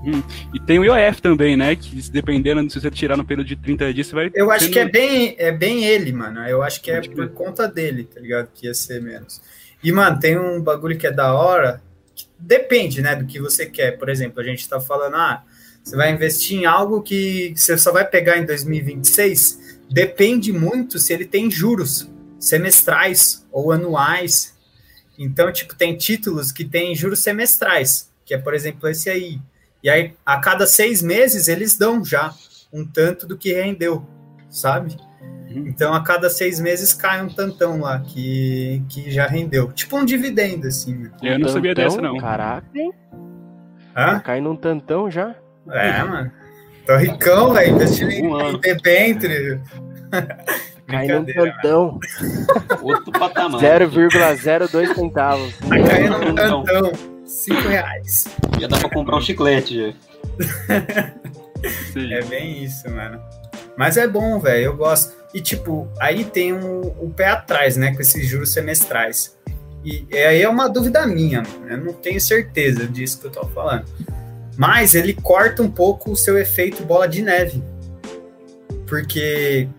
[0.06, 0.24] Hum.
[0.54, 1.76] E tem o IOF também, né?
[1.76, 4.32] Que dependendo se você tirar no período de 30 dias, você vai.
[4.34, 6.42] Eu acho que é bem, é bem ele, mano.
[6.48, 8.50] Eu acho que é por conta dele, tá ligado?
[8.54, 9.42] Que ia ser menos.
[9.84, 11.82] E, mano, tem um bagulho que é da hora.
[12.16, 13.98] Que depende, né, do que você quer.
[13.98, 15.44] Por exemplo, a gente tá falando, ah,
[15.84, 19.80] você vai investir em algo que você só vai pegar em 2026.
[19.90, 22.10] Depende muito se ele tem juros
[22.40, 24.56] semestrais ou anuais.
[25.18, 29.40] Então, tipo, tem títulos que têm juros semestrais, que é, por exemplo, esse aí.
[29.84, 32.34] E aí, a cada seis meses, eles dão já
[32.72, 34.06] um tanto do que rendeu,
[34.50, 34.96] sabe?
[35.22, 35.68] Uhum.
[35.68, 39.72] Então, a cada seis meses cai um tantão lá que, que já rendeu.
[39.72, 40.96] Tipo um dividendo, assim.
[40.96, 41.12] Né?
[41.22, 42.18] Eu não sabia dessa, não.
[42.18, 42.68] Caraca.
[43.96, 44.20] Hã?
[44.20, 45.36] Cai num tantão já?
[45.70, 46.32] É, mano.
[46.86, 47.76] Tô ricão, velho.
[47.76, 49.60] Investindo um em debênture.
[50.88, 52.00] Cai num tantão.
[52.82, 53.62] Outro patamar.
[53.62, 55.58] 0,02 centavos.
[55.58, 57.11] Tá caindo num tantão.
[57.32, 58.26] 5 reais.
[58.60, 59.94] Já dá pra comprar um chiclete, já.
[61.98, 63.22] é bem isso, mano.
[63.78, 64.66] Mas é bom, velho.
[64.66, 65.14] Eu gosto.
[65.34, 67.94] E, tipo, aí tem um, o pé atrás, né?
[67.94, 69.38] Com esses juros semestrais.
[69.84, 71.68] E, e aí é uma dúvida minha, mano.
[71.70, 73.86] Eu não tenho certeza disso que eu tô falando.
[74.58, 77.64] Mas ele corta um pouco o seu efeito bola de neve.
[78.86, 79.70] Porque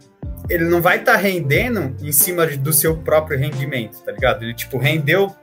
[0.48, 4.42] ele não vai estar tá rendendo em cima do seu próprio rendimento, tá ligado?
[4.42, 5.34] Ele, tipo, rendeu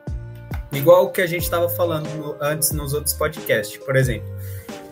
[0.71, 3.77] igual o que a gente estava falando antes nos outros podcasts.
[3.77, 4.27] Por exemplo,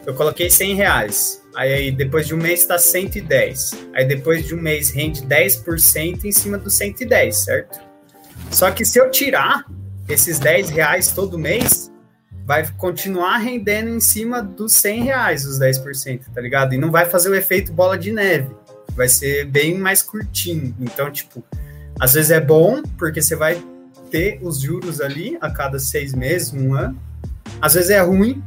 [0.06, 4.62] eu coloquei 100 reais, aí depois de um mês está 110, aí depois de um
[4.62, 7.80] mês rende 10% em cima do 110, certo?
[8.52, 9.66] Só que se eu tirar
[10.08, 11.92] esses 10 reais todo mês,
[12.46, 16.74] vai continuar rendendo em cima dos 100 reais os 10%, tá ligado?
[16.74, 18.56] E não vai fazer o efeito bola de neve
[18.98, 20.76] vai ser bem mais curtinho.
[20.82, 21.46] Então, tipo,
[22.00, 23.64] às vezes é bom, porque você vai
[24.10, 27.00] ter os juros ali a cada seis meses, um ano.
[27.62, 28.44] Às vezes é ruim,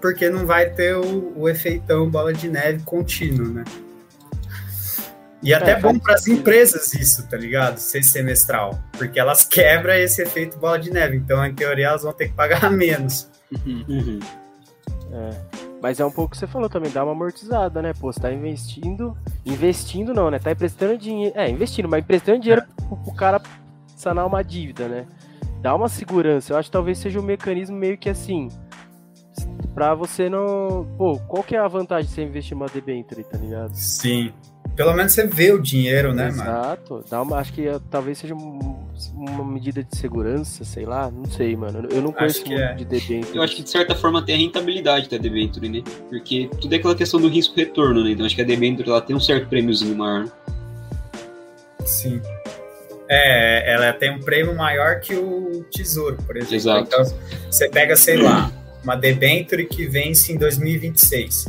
[0.00, 3.64] porque não vai ter o, o efeitão bola de neve contínuo, né?
[5.42, 7.78] E até é, bom para as empresas isso, tá ligado?
[7.78, 11.16] Ser semestral, porque elas quebram esse efeito bola de neve.
[11.16, 13.28] Então, em teoria, elas vão ter que pagar menos.
[13.66, 14.20] Uhum.
[15.12, 15.60] É.
[15.82, 17.94] Mas é um pouco que você falou também, dá uma amortizada, né?
[17.98, 19.16] Pô, você tá investindo.
[19.46, 20.38] Investindo não, né?
[20.38, 21.34] Tá emprestando dinheiro.
[21.34, 22.82] É, investindo, mas emprestando dinheiro é.
[22.82, 23.40] pro, pro cara
[24.00, 25.06] sanar uma dívida, né?
[25.60, 26.52] Dá uma segurança.
[26.52, 28.48] Eu acho que talvez seja um mecanismo meio que assim.
[29.74, 30.86] Pra você não.
[30.96, 33.74] Pô, qual que é a vantagem de você investir em uma debenture, tá ligado?
[33.74, 34.32] Sim.
[34.74, 36.48] Pelo menos você vê o dinheiro, né, Exato.
[36.48, 36.60] mano?
[36.60, 37.04] Exato.
[37.10, 41.86] Dá uma, acho que talvez seja uma medida de segurança, sei lá, não sei, mano.
[41.90, 42.74] Eu não conheço muito é.
[42.74, 43.36] de debênture.
[43.36, 45.82] Eu acho que de certa forma tem a rentabilidade da debenture, né?
[46.08, 48.12] Porque tudo é aquela questão do risco-retorno, né?
[48.12, 50.24] Então acho que a debenture ela tem um certo prêmiozinho maior.
[50.24, 50.32] Né?
[51.84, 52.20] Sim.
[53.12, 56.54] É, ela tem um prêmio maior que o tesouro, por exemplo.
[56.54, 56.86] Exato.
[56.86, 57.04] Então,
[57.50, 58.52] você pega, sei lá,
[58.84, 61.46] uma debenture que vence em 2026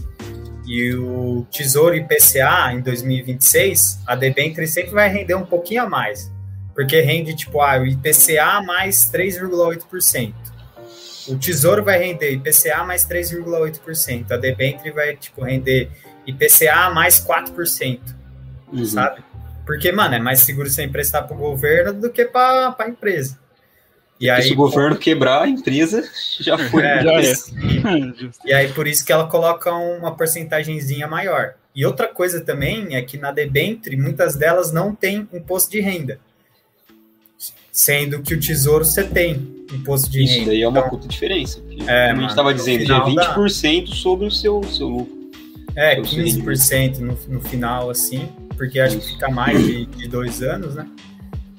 [0.72, 6.32] e o Tesouro IPCA em 2026, a debenture sempre vai render um pouquinho a mais.
[6.74, 10.34] Porque rende, tipo, ah, o IPCA mais 3,8%.
[11.28, 14.32] O Tesouro vai render IPCA mais 3,8%.
[14.32, 15.90] A debenture vai, tipo, render
[16.26, 18.00] IPCA mais 4%.
[18.72, 18.86] Uhum.
[18.86, 19.22] Sabe?
[19.66, 23.40] Porque, mano, é mais seguro você emprestar para o governo do que para a empresa.
[24.22, 26.08] E aí, se o governo quebrar a empresa,
[26.40, 26.84] já foi.
[26.84, 27.34] É, já é.
[28.46, 31.56] E aí, por isso que ela coloca uma porcentagemzinha maior.
[31.74, 36.20] E outra coisa também é que na debenture, muitas delas não tem imposto de renda.
[37.72, 40.42] Sendo que o tesouro você tem imposto de isso renda.
[40.42, 41.64] Isso daí é uma então, puta diferença.
[41.88, 43.96] É, a gente estava dizendo, é 20% dá...
[43.96, 45.22] sobre o seu, seu lucro.
[45.76, 48.30] É, 15% no, no final, assim,
[48.62, 50.86] porque acho que fica mais de, de dois anos, né?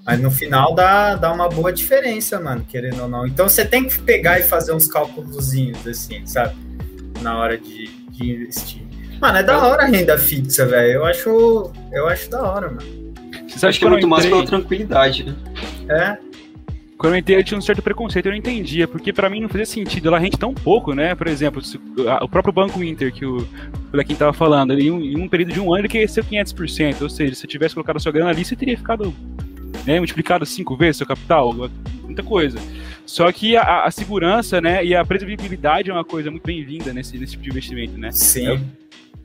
[0.07, 3.27] Mas no final dá, dá uma boa diferença, mano, querendo ou não.
[3.27, 6.55] Então você tem que pegar e fazer uns cálculozinhos, assim, sabe?
[7.21, 8.83] Na hora de, de investir.
[9.21, 10.93] Mano, é da hora a renda fixa, velho.
[10.93, 13.15] Eu acho, eu acho da hora, mano.
[13.49, 15.35] Você acha que é muito mais pela tranquilidade, né?
[15.89, 16.32] É.
[17.03, 19.49] Quando eu entrei, eu tinha um certo preconceito, eu não entendia, porque para mim não
[19.49, 21.17] fazia sentido, ela rende tão pouco, né?
[21.17, 21.61] Por exemplo,
[22.21, 23.45] o próprio Banco Inter, que o
[23.93, 27.11] Lequim tava falando, em um, em um período de um ano ele cresceu 500%, ou
[27.11, 29.13] seja, se tivesse colocado a sua grana ali, você teria ficado
[29.85, 31.53] né, multiplicado cinco vezes seu capital,
[32.05, 32.61] muita coisa.
[33.05, 37.19] Só que a, a, segurança, né, e a previsibilidade é uma coisa muito bem-vinda nesse,
[37.19, 38.13] nesse tipo de investimento, né?
[38.13, 38.47] Sim.
[38.47, 38.61] É,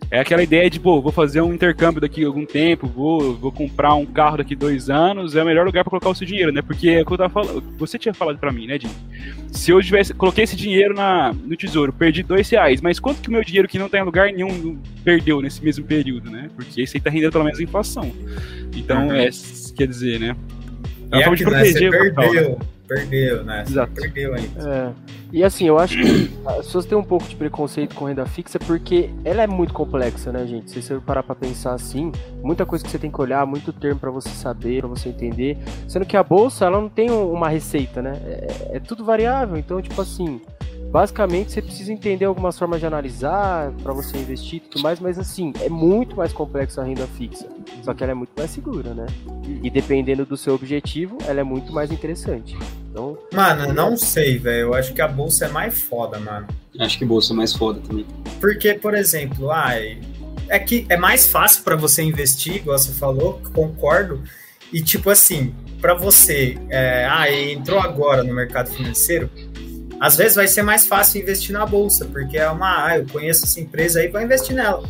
[0.10, 3.52] é aquela ideia de, pô, vou fazer um intercâmbio daqui a algum tempo, vou, vou
[3.52, 6.52] comprar um carro daqui dois anos, é o melhor lugar para colocar o seu dinheiro,
[6.52, 6.62] né?
[6.62, 8.90] Porque é o que eu tava falando, você tinha falado para mim, né, Jim?
[9.52, 13.28] Se eu tivesse, coloquei esse dinheiro na, no tesouro, perdi dois reais, mas quanto que
[13.28, 16.50] o meu dinheiro que não tem tá lugar nenhum perdeu nesse mesmo período, né?
[16.56, 18.12] Porque esse aí tá rendendo pelo menos a inflação.
[18.76, 19.14] Então, uhum.
[19.14, 19.30] é
[19.76, 20.36] quer dizer, né?
[21.12, 21.98] É uma de proteger né?
[22.12, 22.58] perdeu, né?
[22.88, 23.64] Perdeu, né?
[23.68, 23.92] Exato.
[23.94, 24.70] perdeu ainda.
[24.70, 24.94] É.
[25.32, 28.58] E assim, eu acho que as pessoas têm um pouco de preconceito com renda fixa
[28.60, 30.72] porque ela é muito complexa, né, gente?
[30.72, 34.00] Se você parar pra pensar assim, muita coisa que você tem que olhar, muito termo
[34.00, 35.58] para você saber, para você entender.
[35.88, 38.14] Sendo que a bolsa, ela não tem uma receita, né?
[38.26, 40.42] É, é tudo variável, então, tipo assim,
[40.90, 45.20] Basicamente, você precisa entender algumas formas de analisar para você investir e tudo mais, mas
[45.20, 47.48] assim, é muito mais complexo a renda fixa.
[47.84, 49.06] Só que ela é muito mais segura, né?
[49.62, 52.58] E dependendo do seu objetivo, ela é muito mais interessante.
[52.90, 54.68] Então, mano, não sei, velho.
[54.68, 56.48] Eu acho que a bolsa é mais foda, mano.
[56.80, 58.06] Acho que a bolsa é mais foda também.
[58.40, 60.00] Porque, por exemplo, ai,
[60.50, 64.22] é que é mais fácil para você investir, igual você falou, concordo.
[64.72, 69.30] E tipo assim, para você, é, ah, entrou agora no mercado financeiro,
[70.00, 73.46] às vezes vai ser mais fácil investir na bolsa, porque é uma, ah, eu conheço
[73.46, 74.84] essa empresa aí, vou investir nela.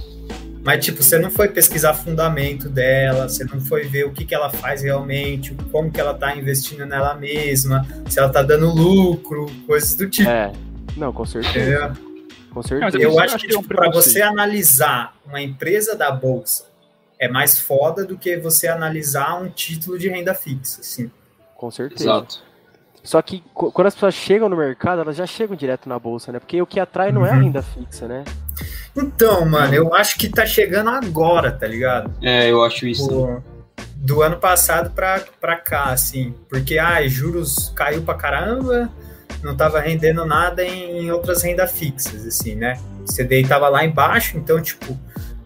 [0.63, 4.35] Mas, tipo, você não foi pesquisar fundamento dela, você não foi ver o que, que
[4.35, 9.45] ela faz realmente, como que ela tá investindo nela mesma, se ela tá dando lucro,
[9.65, 10.29] coisas do tipo.
[10.29, 10.51] É,
[10.97, 11.93] não, com certeza.
[12.51, 12.97] Com certeza.
[12.97, 16.65] Eu, acho que, tipo, para você analisar uma empresa da bolsa,
[17.17, 21.09] é mais foda do que você analisar um título de renda fixa, assim.
[21.55, 22.03] Com certeza.
[22.03, 22.46] Exato.
[23.07, 26.39] Só que quando as pessoas chegam no mercado, elas já chegam direto na bolsa, né?
[26.39, 27.43] Porque o que atrai não é a uhum.
[27.43, 28.25] renda fixa, né?
[28.93, 32.13] Então, mano, eu acho que tá chegando agora, tá ligado?
[32.21, 33.09] É, eu acho isso.
[33.09, 33.41] O,
[33.95, 36.35] do ano passado pra, pra cá, assim.
[36.49, 38.89] Porque, ah, juros caiu pra caramba,
[39.41, 42.77] não tava rendendo nada em, em outras rendas fixas, assim, né?
[42.99, 44.99] O CDI tava lá embaixo, então, tipo,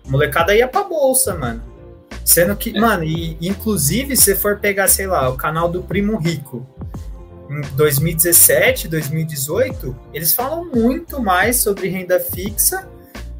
[0.04, 1.62] a molecada ia pra bolsa, mano.
[2.26, 2.80] Sendo que, é.
[2.80, 6.67] mano, e, inclusive, se for pegar, sei lá, o canal do Primo Rico,
[7.51, 12.87] em 2017, 2018, eles falam muito mais sobre renda fixa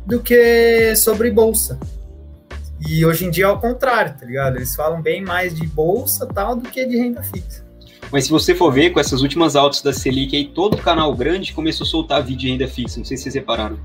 [0.06, 1.80] do que sobre bolsa.
[2.86, 4.58] E hoje em dia é ao contrário, tá ligado?
[4.58, 7.64] Eles falam bem mais de bolsa tal do que de renda fixa.
[8.12, 11.54] Mas se você for ver, com essas últimas altas da Selic aí, todo canal grande
[11.54, 12.98] começou a soltar vídeo de renda fixa.
[12.98, 13.80] Não sei se vocês repararam.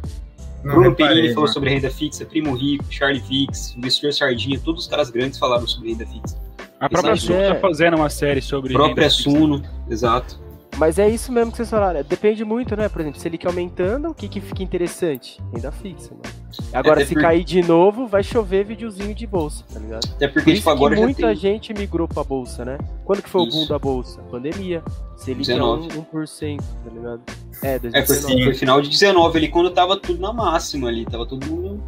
[0.65, 4.85] Não Bruno reparei, Perini falou sobre renda fixa, Primo Rico, Charlie Fix, Investidor Sardinha, todos
[4.85, 6.46] os caras grandes falaram sobre renda fixa.
[6.81, 7.55] A própria Suno é...
[7.55, 8.75] tá fazendo uma série sobre.
[8.75, 10.47] A própria Suno, exato.
[10.77, 12.03] Mas é isso mesmo que vocês falaram.
[12.03, 12.89] Depende muito, né?
[12.89, 15.41] Por exemplo, se ele quer aumentando, o que, que fica interessante?
[15.55, 16.31] Renda fixa, né?
[16.73, 20.07] Agora, se cair de novo, vai chover videozinho de bolsa, tá ligado?
[20.15, 21.37] Até porque, Por tipo, agora que muita tem...
[21.37, 22.79] gente migrou pra bolsa, né?
[23.05, 23.57] Quando que foi isso.
[23.57, 24.21] o boom da bolsa?
[24.31, 24.83] Pandemia.
[25.17, 27.23] Se ele quer 1%, 1%, tá ligado?
[27.63, 27.95] É, 2019.
[27.95, 31.47] É, foi, foi final de 19 ali, quando tava tudo na máxima ali, tava todo
[31.47, 31.83] mundo...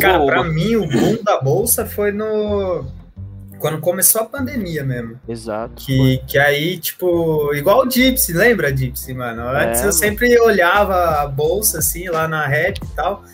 [0.00, 2.84] Cara, pra mim, o boom da bolsa foi no
[3.58, 5.20] quando começou a pandemia mesmo.
[5.28, 5.74] Exato.
[5.76, 9.48] Que, que aí, tipo, igual o Gypsy, lembra, Gypsy, mano?
[9.48, 13.24] Antes é, eu sempre olhava a bolsa, assim, lá na rap e tal.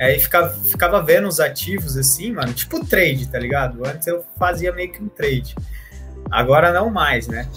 [0.00, 3.84] Aí ficava, ficava vendo os ativos, assim, mano, tipo trade, tá ligado?
[3.86, 5.56] Antes eu fazia meio que um trade.
[6.30, 7.48] Agora não mais, né?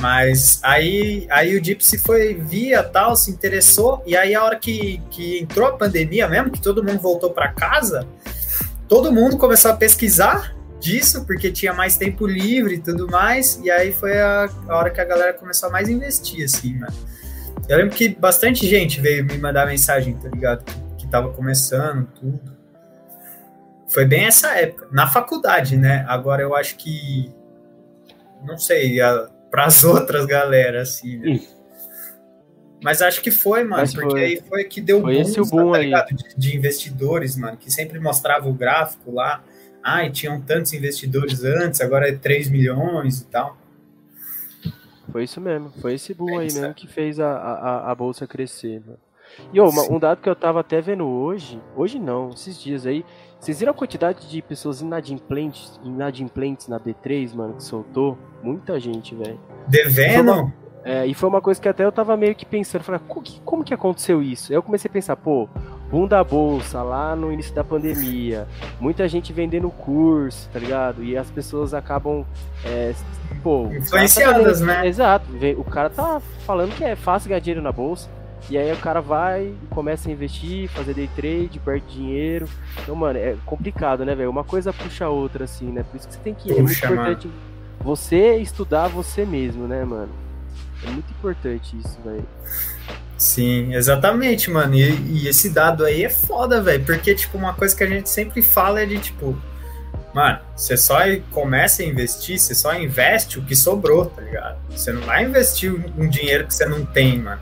[0.00, 5.02] Mas aí, aí o Gypsy foi, via tal, se interessou, e aí a hora que,
[5.10, 8.06] que entrou a pandemia mesmo, que todo mundo voltou para casa,
[8.86, 13.70] todo mundo começou a pesquisar disso, porque tinha mais tempo livre e tudo mais, e
[13.70, 16.92] aí foi a, a hora que a galera começou a mais investir, assim, mano.
[17.68, 20.64] Eu lembro que bastante gente veio me mandar mensagem, tá ligado?
[20.64, 22.56] Que, que tava começando, tudo.
[23.88, 24.88] Foi bem essa época.
[24.90, 26.04] Na faculdade, né?
[26.08, 27.30] Agora eu acho que.
[28.46, 28.98] Não sei,
[29.50, 31.40] para as outras galera, assim, né?
[32.82, 34.24] Mas acho que foi, mano, Mas porque foi.
[34.24, 35.86] aí foi que deu Foi esse o tá boom aí.
[35.86, 36.08] ligado?
[36.14, 39.42] De, de investidores, mano, que sempre mostrava o gráfico lá.
[39.82, 43.56] Ai, tinham tantos investidores antes, agora é 3 milhões e tal.
[45.10, 48.26] Foi isso mesmo, foi esse boom É aí mesmo que fez a, a, a bolsa
[48.26, 48.82] crescer.
[48.84, 48.98] Mano.
[49.52, 49.92] E Sim.
[49.94, 53.04] um dado que eu tava até vendo hoje, hoje não, esses dias aí,
[53.40, 58.18] vocês viram a quantidade de pessoas inadimplentes, inadimplentes na B3, mano, que soltou?
[58.42, 59.38] Muita gente, velho.
[59.66, 60.52] Devendo?
[60.84, 63.40] É, e foi uma coisa que até eu tava meio que pensando, falei, "Co- que-
[63.42, 64.52] como que aconteceu isso?
[64.52, 65.48] Aí eu comecei a pensar, pô,
[65.90, 68.46] boom da bolsa lá no início da pandemia,
[68.80, 71.02] muita gente vendendo curso, tá ligado?
[71.02, 72.24] E as pessoas acabam,
[72.64, 72.94] é,
[73.42, 73.68] pô...
[73.68, 74.86] tá Influenciadas, vendendo- né?
[74.86, 78.08] Exato, o cara tá falando que é fácil ganhar dinheiro na bolsa,
[78.50, 82.48] e aí o cara vai e começa a investir, fazer day trade, perde dinheiro.
[82.82, 84.30] Então, mano, é complicado, né, velho?
[84.30, 85.82] Uma coisa puxa a outra, assim, né?
[85.82, 86.50] Por isso que você tem que...
[86.52, 86.94] é muito mano.
[86.94, 87.30] importante
[87.80, 90.10] você estudar você mesmo, né, mano?
[90.86, 92.24] É muito importante isso, velho.
[93.18, 94.76] Sim, exatamente, mano.
[94.76, 96.84] E, e esse dado aí é foda, velho.
[96.84, 99.36] Porque, tipo, uma coisa que a gente sempre fala é de, tipo,
[100.14, 100.98] mano, você só
[101.32, 104.56] começa a investir, você só investe o que sobrou, tá ligado?
[104.70, 107.40] Você não vai investir um dinheiro que você não tem, mano.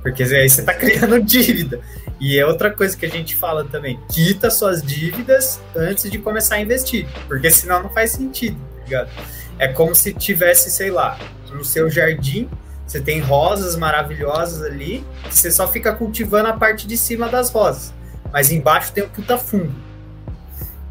[0.00, 1.80] Porque aí você tá criando dívida.
[2.18, 6.54] E é outra coisa que a gente fala também: quita suas dívidas antes de começar
[6.54, 7.06] a investir.
[7.28, 9.10] Porque senão não faz sentido, tá ligado?
[9.58, 11.18] É como se tivesse, sei lá,
[11.52, 12.48] no seu jardim,
[12.90, 17.48] você tem rosas maravilhosas ali, que você só fica cultivando a parte de cima das
[17.48, 17.94] rosas.
[18.32, 19.70] Mas embaixo tem um puta fungo.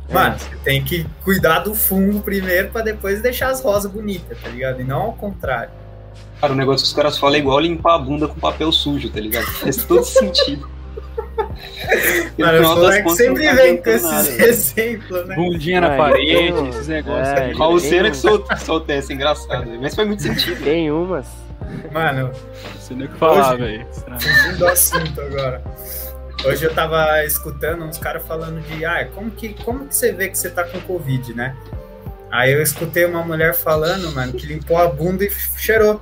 [0.09, 4.47] Mano, você tem que cuidar do fungo primeiro pra depois deixar as rosas bonitas, tá
[4.47, 4.79] ligado?
[4.79, 5.71] E não ao contrário.
[6.39, 9.09] Cara, o negócio que os caras falam é igual limpar a bunda com papel sujo,
[9.09, 9.45] tá ligado?
[9.45, 10.69] Faz todo sentido.
[12.37, 15.35] No Mano, o moleque contas, sempre tá vem com esses nada, exemplos, né?
[15.35, 17.27] Bundinha na parede, esses negócios.
[17.27, 19.11] é, Qual o cena tem que solta, solta essa?
[19.13, 19.65] Engraçado.
[19.65, 19.81] velho.
[19.81, 20.63] Mas faz muito sentido.
[20.63, 21.48] Tem umas.
[21.91, 23.85] Mano, Não sei nem o que falar, velho.
[24.19, 25.61] fugindo do assunto agora.
[26.45, 30.29] Hoje eu tava escutando uns caras falando de, ah, como que, como que você vê
[30.29, 31.55] que você tá com Covid, né?
[32.31, 36.01] Aí eu escutei uma mulher falando, mano, que limpou a bunda e cheirou.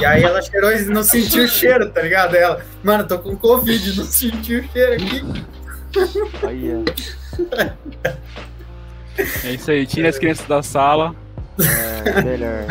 [0.00, 2.34] E aí ela cheirou e não sentiu o cheiro, tá ligado?
[2.34, 5.44] Ela, mano, tô com Covid, não senti o cheiro aqui.
[6.46, 6.84] Aí,
[9.44, 11.14] É isso aí, tira as crianças da sala.
[11.58, 12.64] É, melhor.
[12.68, 12.70] É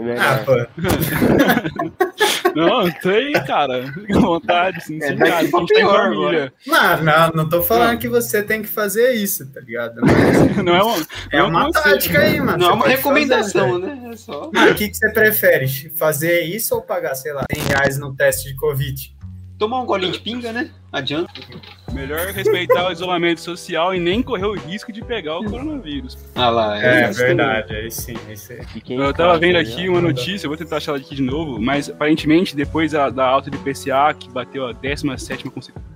[0.02, 0.18] melhor.
[0.20, 0.52] Ah, pô.
[2.54, 3.90] Não, tem, cara.
[3.94, 5.36] Fica à vontade, assim, É, sem daqui nada.
[5.36, 6.52] A gente pra tá família.
[6.66, 10.00] Não, não, não tô falando que você tem que fazer isso, tá ligado?
[10.04, 10.96] Mas Não é uma,
[11.30, 11.84] é não uma conselho.
[11.94, 12.58] tática aí, mano.
[12.58, 14.10] Não é uma recomendação, fazer, né?
[14.12, 14.50] É só.
[14.54, 15.66] Ah, O que, que você prefere?
[15.96, 19.14] Fazer isso ou pagar, sei lá, 100 reais no teste de Covid?
[19.62, 20.70] Tomar um golinho de pinga, né?
[20.90, 21.30] Adianta.
[21.92, 26.18] Melhor respeitar o isolamento social e nem correr o risco de pegar o coronavírus.
[26.34, 28.60] Ah lá, É, isso verdade, aí sim, aí sim.
[28.72, 29.60] Fiquem em Eu tava vendo né?
[29.60, 33.08] aqui uma notícia, eu vou tentar achar ela aqui de novo, mas aparentemente depois da,
[33.08, 35.91] da alta do IPCA, que bateu a 17 consecu- ao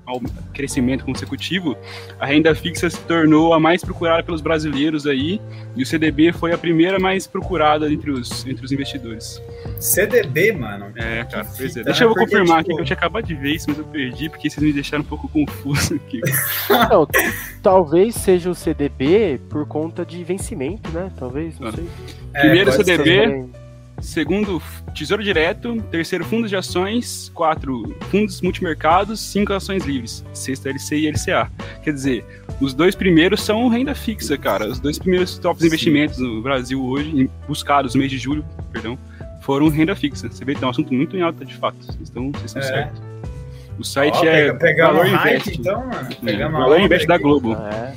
[0.52, 1.76] crescimento consecutivo,
[2.18, 5.40] a renda fixa se tornou a mais procurada pelos brasileiros aí,
[5.74, 9.40] e o CDB foi a primeira mais procurada entre os, entre os investidores.
[9.80, 10.86] CDB, mano.
[10.96, 11.82] É, cara, pois é.
[11.82, 13.84] Deixa eu Porque, confirmar tipo, aqui que eu tinha acabado de ver isso, mas eu
[13.84, 16.20] perdi porque vocês me deixaram um pouco confuso aqui.
[16.90, 17.06] Não,
[17.62, 21.10] talvez seja o CDB por conta de vencimento, né?
[21.18, 21.72] Talvez, não Ah.
[21.72, 21.86] sei.
[22.34, 22.72] É, Primeiro.
[22.72, 23.46] CDB.
[24.00, 24.60] Segundo,
[24.94, 25.80] Tesouro Direto.
[25.90, 27.30] Terceiro, Fundos de Ações.
[27.34, 29.20] Quatro, Fundos Multimercados.
[29.20, 30.24] Cinco, Ações Livres.
[30.32, 31.50] Sexto, LC e LCA.
[31.82, 32.24] Quer dizer,
[32.60, 34.66] os dois primeiros são renda fixa, cara.
[34.68, 35.66] Os dois primeiros tops Sim.
[35.68, 38.98] investimentos no Brasil hoje, buscados no mês de julho, perdão,
[39.42, 40.28] foram renda fixa.
[40.30, 41.76] Você vê que é um assunto muito em alta, de fato.
[41.80, 42.66] Vocês estão, vocês estão É.
[42.66, 43.02] certos.
[43.78, 45.58] O site Ó, é pega- pegamos Valor Invest.
[45.60, 46.08] então, mano.
[46.10, 47.18] É, Pegamos Valor Invest da.
[47.18, 47.52] Globo.
[47.54, 47.94] É.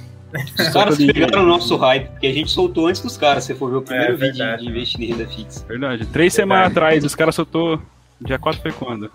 [0.59, 3.69] Os caras pegaram o nosso hype, porque a gente soltou antes dos caras, se for
[3.71, 4.63] ver o primeiro É, vídeo verdade.
[4.63, 5.65] de investir em renda fixa.
[5.67, 6.05] Verdade.
[6.07, 7.81] Três semanas atrás, os caras soltou.
[8.21, 9.09] Dia 4 foi quando?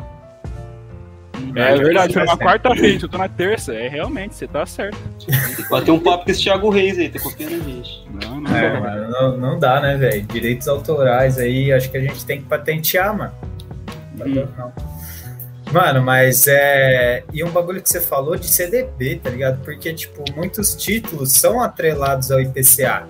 [1.56, 2.50] É Verdade, verdade, foi uma verdade.
[2.62, 3.74] quarta-feira, eu tô na terça.
[3.74, 4.96] É realmente, você tá certo.
[5.70, 8.04] Bater um papo com esse Thiago Reis aí, tá confiando na gente.
[8.24, 8.56] Não, não.
[8.56, 10.22] É, mano, não, não dá, né, velho?
[10.22, 13.32] Direitos autorais aí, acho que a gente tem que patentear, mano.
[14.16, 14.34] Não Hum.
[14.34, 14.72] dá, não.
[15.74, 17.24] Mano, mas é.
[17.32, 19.60] E um bagulho que você falou de CDB, tá ligado?
[19.64, 23.08] Porque, tipo, muitos títulos são atrelados ao IPCA,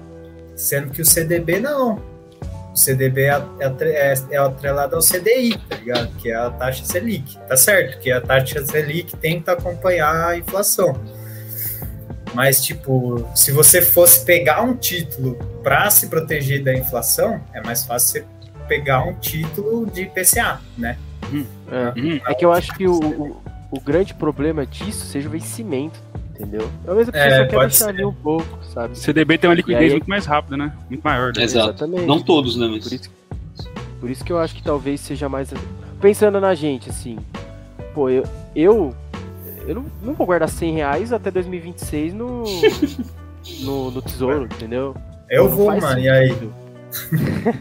[0.57, 2.03] sendo que o CDB não.
[2.73, 6.17] o CDB é, é, é atrelado ao CDI, tá ligado?
[6.17, 7.39] Que é a taxa Selic.
[7.47, 10.99] Tá certo que a taxa Selic tenta acompanhar a inflação.
[12.33, 17.85] Mas, tipo, se você fosse pegar um título para se proteger da inflação, é mais
[17.85, 18.27] fácil você
[18.67, 20.97] pegar um título de PCA, né?
[21.31, 21.45] Hum,
[21.75, 21.93] é.
[21.97, 22.21] Hum.
[22.27, 22.35] é.
[22.35, 25.99] que eu acho que o, o, o, grande problema disso seja o vencimento,
[26.31, 26.71] entendeu?
[26.87, 28.97] É a mesma que é, quer deixar ali um pouco, sabe?
[28.97, 29.91] CDB tem uma liquidez aí...
[29.91, 30.73] muito mais rápida, né?
[30.89, 31.33] Muito maior.
[31.37, 31.43] Né?
[31.43, 31.71] Exato.
[31.71, 32.07] Exatamente.
[32.07, 32.69] Não todos, né?
[32.69, 32.85] Mas...
[32.85, 33.11] Por, isso,
[34.01, 35.53] por isso que eu acho que talvez seja mais.
[36.01, 37.19] Pensando na gente, assim.
[37.93, 38.25] Pô, eu.
[38.55, 38.95] Eu,
[39.67, 42.45] eu não, não vou guardar 100 reais até 2026 no.
[43.63, 44.95] no, no tesouro, entendeu?
[45.29, 46.05] Eu não vou, mano, sentido.
[46.05, 46.35] e aí?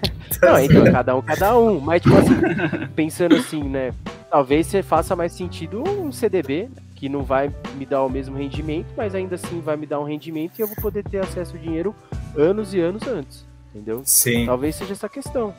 [0.45, 1.79] não, então, cada um, cada um.
[1.79, 3.93] Mas, tipo assim, pensando assim, né?
[4.29, 8.87] Talvez você faça mais sentido um CDB, que não vai me dar o mesmo rendimento,
[8.95, 11.61] mas ainda assim vai me dar um rendimento e eu vou poder ter acesso ao
[11.61, 11.95] dinheiro
[12.35, 13.45] anos e anos antes.
[13.69, 14.01] Entendeu?
[14.05, 14.45] Sim.
[14.45, 15.53] Talvez seja essa questão.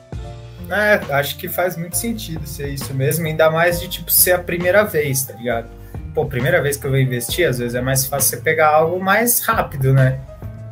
[0.69, 4.39] É, acho que faz muito sentido ser isso mesmo, ainda mais de tipo ser a
[4.39, 5.69] primeira vez, tá ligado?
[6.13, 9.03] Pô, primeira vez que eu vou investir, às vezes é mais fácil você pegar algo
[9.03, 10.19] mais rápido, né?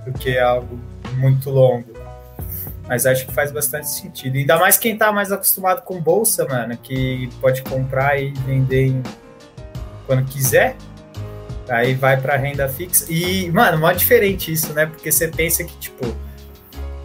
[0.06, 0.80] Do que algo
[1.18, 1.93] muito longo.
[2.94, 4.38] Mas acho que faz bastante sentido.
[4.38, 9.04] Ainda mais quem tá mais acostumado com bolsa, mano, que pode comprar e vender em...
[10.06, 10.76] quando quiser.
[11.68, 13.12] Aí vai pra renda fixa.
[13.12, 14.86] E, mano, mó diferente isso, né?
[14.86, 16.06] Porque você pensa que, tipo,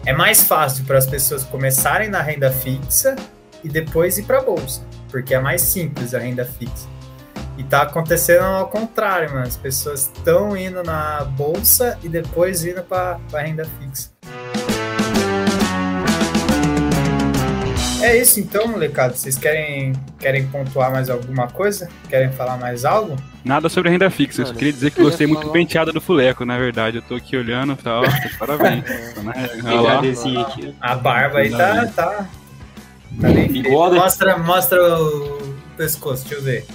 [0.05, 3.15] é mais fácil para as pessoas começarem na renda fixa
[3.63, 4.85] e depois ir pra bolsa.
[5.09, 6.87] Porque é mais simples a renda fixa.
[7.57, 9.47] E tá acontecendo ao contrário, mano.
[9.47, 14.18] As pessoas estão indo na bolsa e depois indo pra, pra renda fixa.
[18.01, 19.13] É isso então, molecada.
[19.13, 21.89] Vocês querem, querem pontuar mais alguma coisa?
[22.09, 23.17] Querem falar mais algo?
[23.43, 24.41] Nada sobre renda fixa.
[24.41, 26.97] eu só queria dizer que gostei muito do penteado do Fuleco, na verdade.
[26.97, 28.03] Eu tô aqui olhando e tal.
[28.37, 28.83] Parabéns.
[29.23, 30.41] né?
[30.41, 30.75] aqui.
[30.79, 31.85] A barba aí tá.
[31.87, 32.27] tá, tá
[33.11, 36.65] bem mostra, mostra o pescoço, deixa eu ver.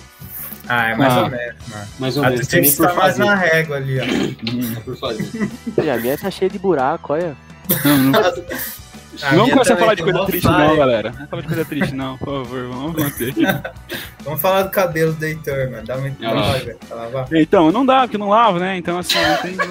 [0.68, 1.86] Ah, é mais ah, ou menos, mano.
[1.98, 2.40] Mais ou menos.
[2.40, 4.04] A gente tá mais na régua ali, ó.
[4.54, 5.50] Hum, por fazer.
[5.78, 7.36] A minha tá cheia de buraco, olha.
[7.84, 8.12] Não, não.
[9.36, 11.14] Não começa a falar de coisa triste, não, galera.
[11.18, 12.68] Não falar de coisa triste, não, por favor.
[12.68, 13.42] Vamos manter aqui.
[14.24, 15.86] vamos falar do cabelo do Heitor, mano.
[15.86, 17.26] Dá muito trabalho, ah.
[17.32, 18.76] Então, não dá, porque não lavo, né?
[18.76, 19.54] Então, assim, não tem.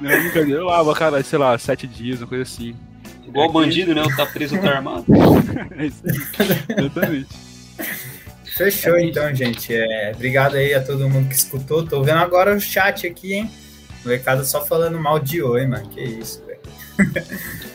[0.00, 2.74] Não, eu lavo a cada, sei lá, sete dias, uma coisa assim.
[3.26, 4.02] Igual o bandido, né?
[4.02, 5.04] O tá preso, tá armado.
[5.76, 6.16] é isso aí.
[6.78, 7.28] Exatamente.
[8.56, 9.74] Fechou então, gente.
[9.74, 11.86] É, obrigado aí a todo mundo que escutou.
[11.86, 13.50] Tô vendo agora o chat aqui, hein?
[14.04, 15.88] O recado só falando mal de oi, mano.
[15.88, 16.49] Que isso, velho.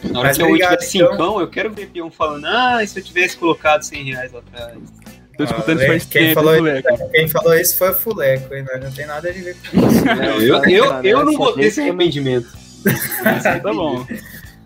[0.03, 1.39] Na hora Mas que eu tiver cincão, então...
[1.39, 4.77] eu quero ver Pião falando, ah, e se eu tivesse colocado 100 reais lá atrás?
[5.37, 8.65] Tô escutando ah, faz quem falou, isso, quem falou isso foi o Fuleco, hein?
[8.81, 10.05] Não tem nada a ver com isso.
[10.05, 12.47] Não, eu, eu, eu não vou ter esse arrependimento.
[13.41, 14.05] tá bom.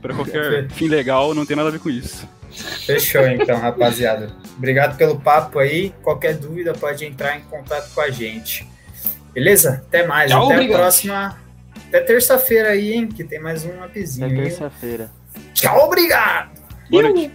[0.01, 2.27] Pra qualquer fim legal, não tem nada a ver com isso.
[2.85, 4.31] Fechou então, rapaziada.
[4.57, 5.93] Obrigado pelo papo aí.
[6.03, 8.67] Qualquer dúvida pode entrar em contato com a gente.
[9.33, 9.83] Beleza?
[9.87, 10.31] Até mais.
[10.31, 10.75] Tchau, Até obrigado.
[10.75, 11.48] a próxima.
[11.89, 13.07] Até terça-feira aí, hein?
[13.07, 14.27] Que tem mais um upzinho.
[14.27, 15.11] Até terça-feira.
[15.53, 16.51] Tchau, obrigado!
[16.89, 17.31] Boa noite.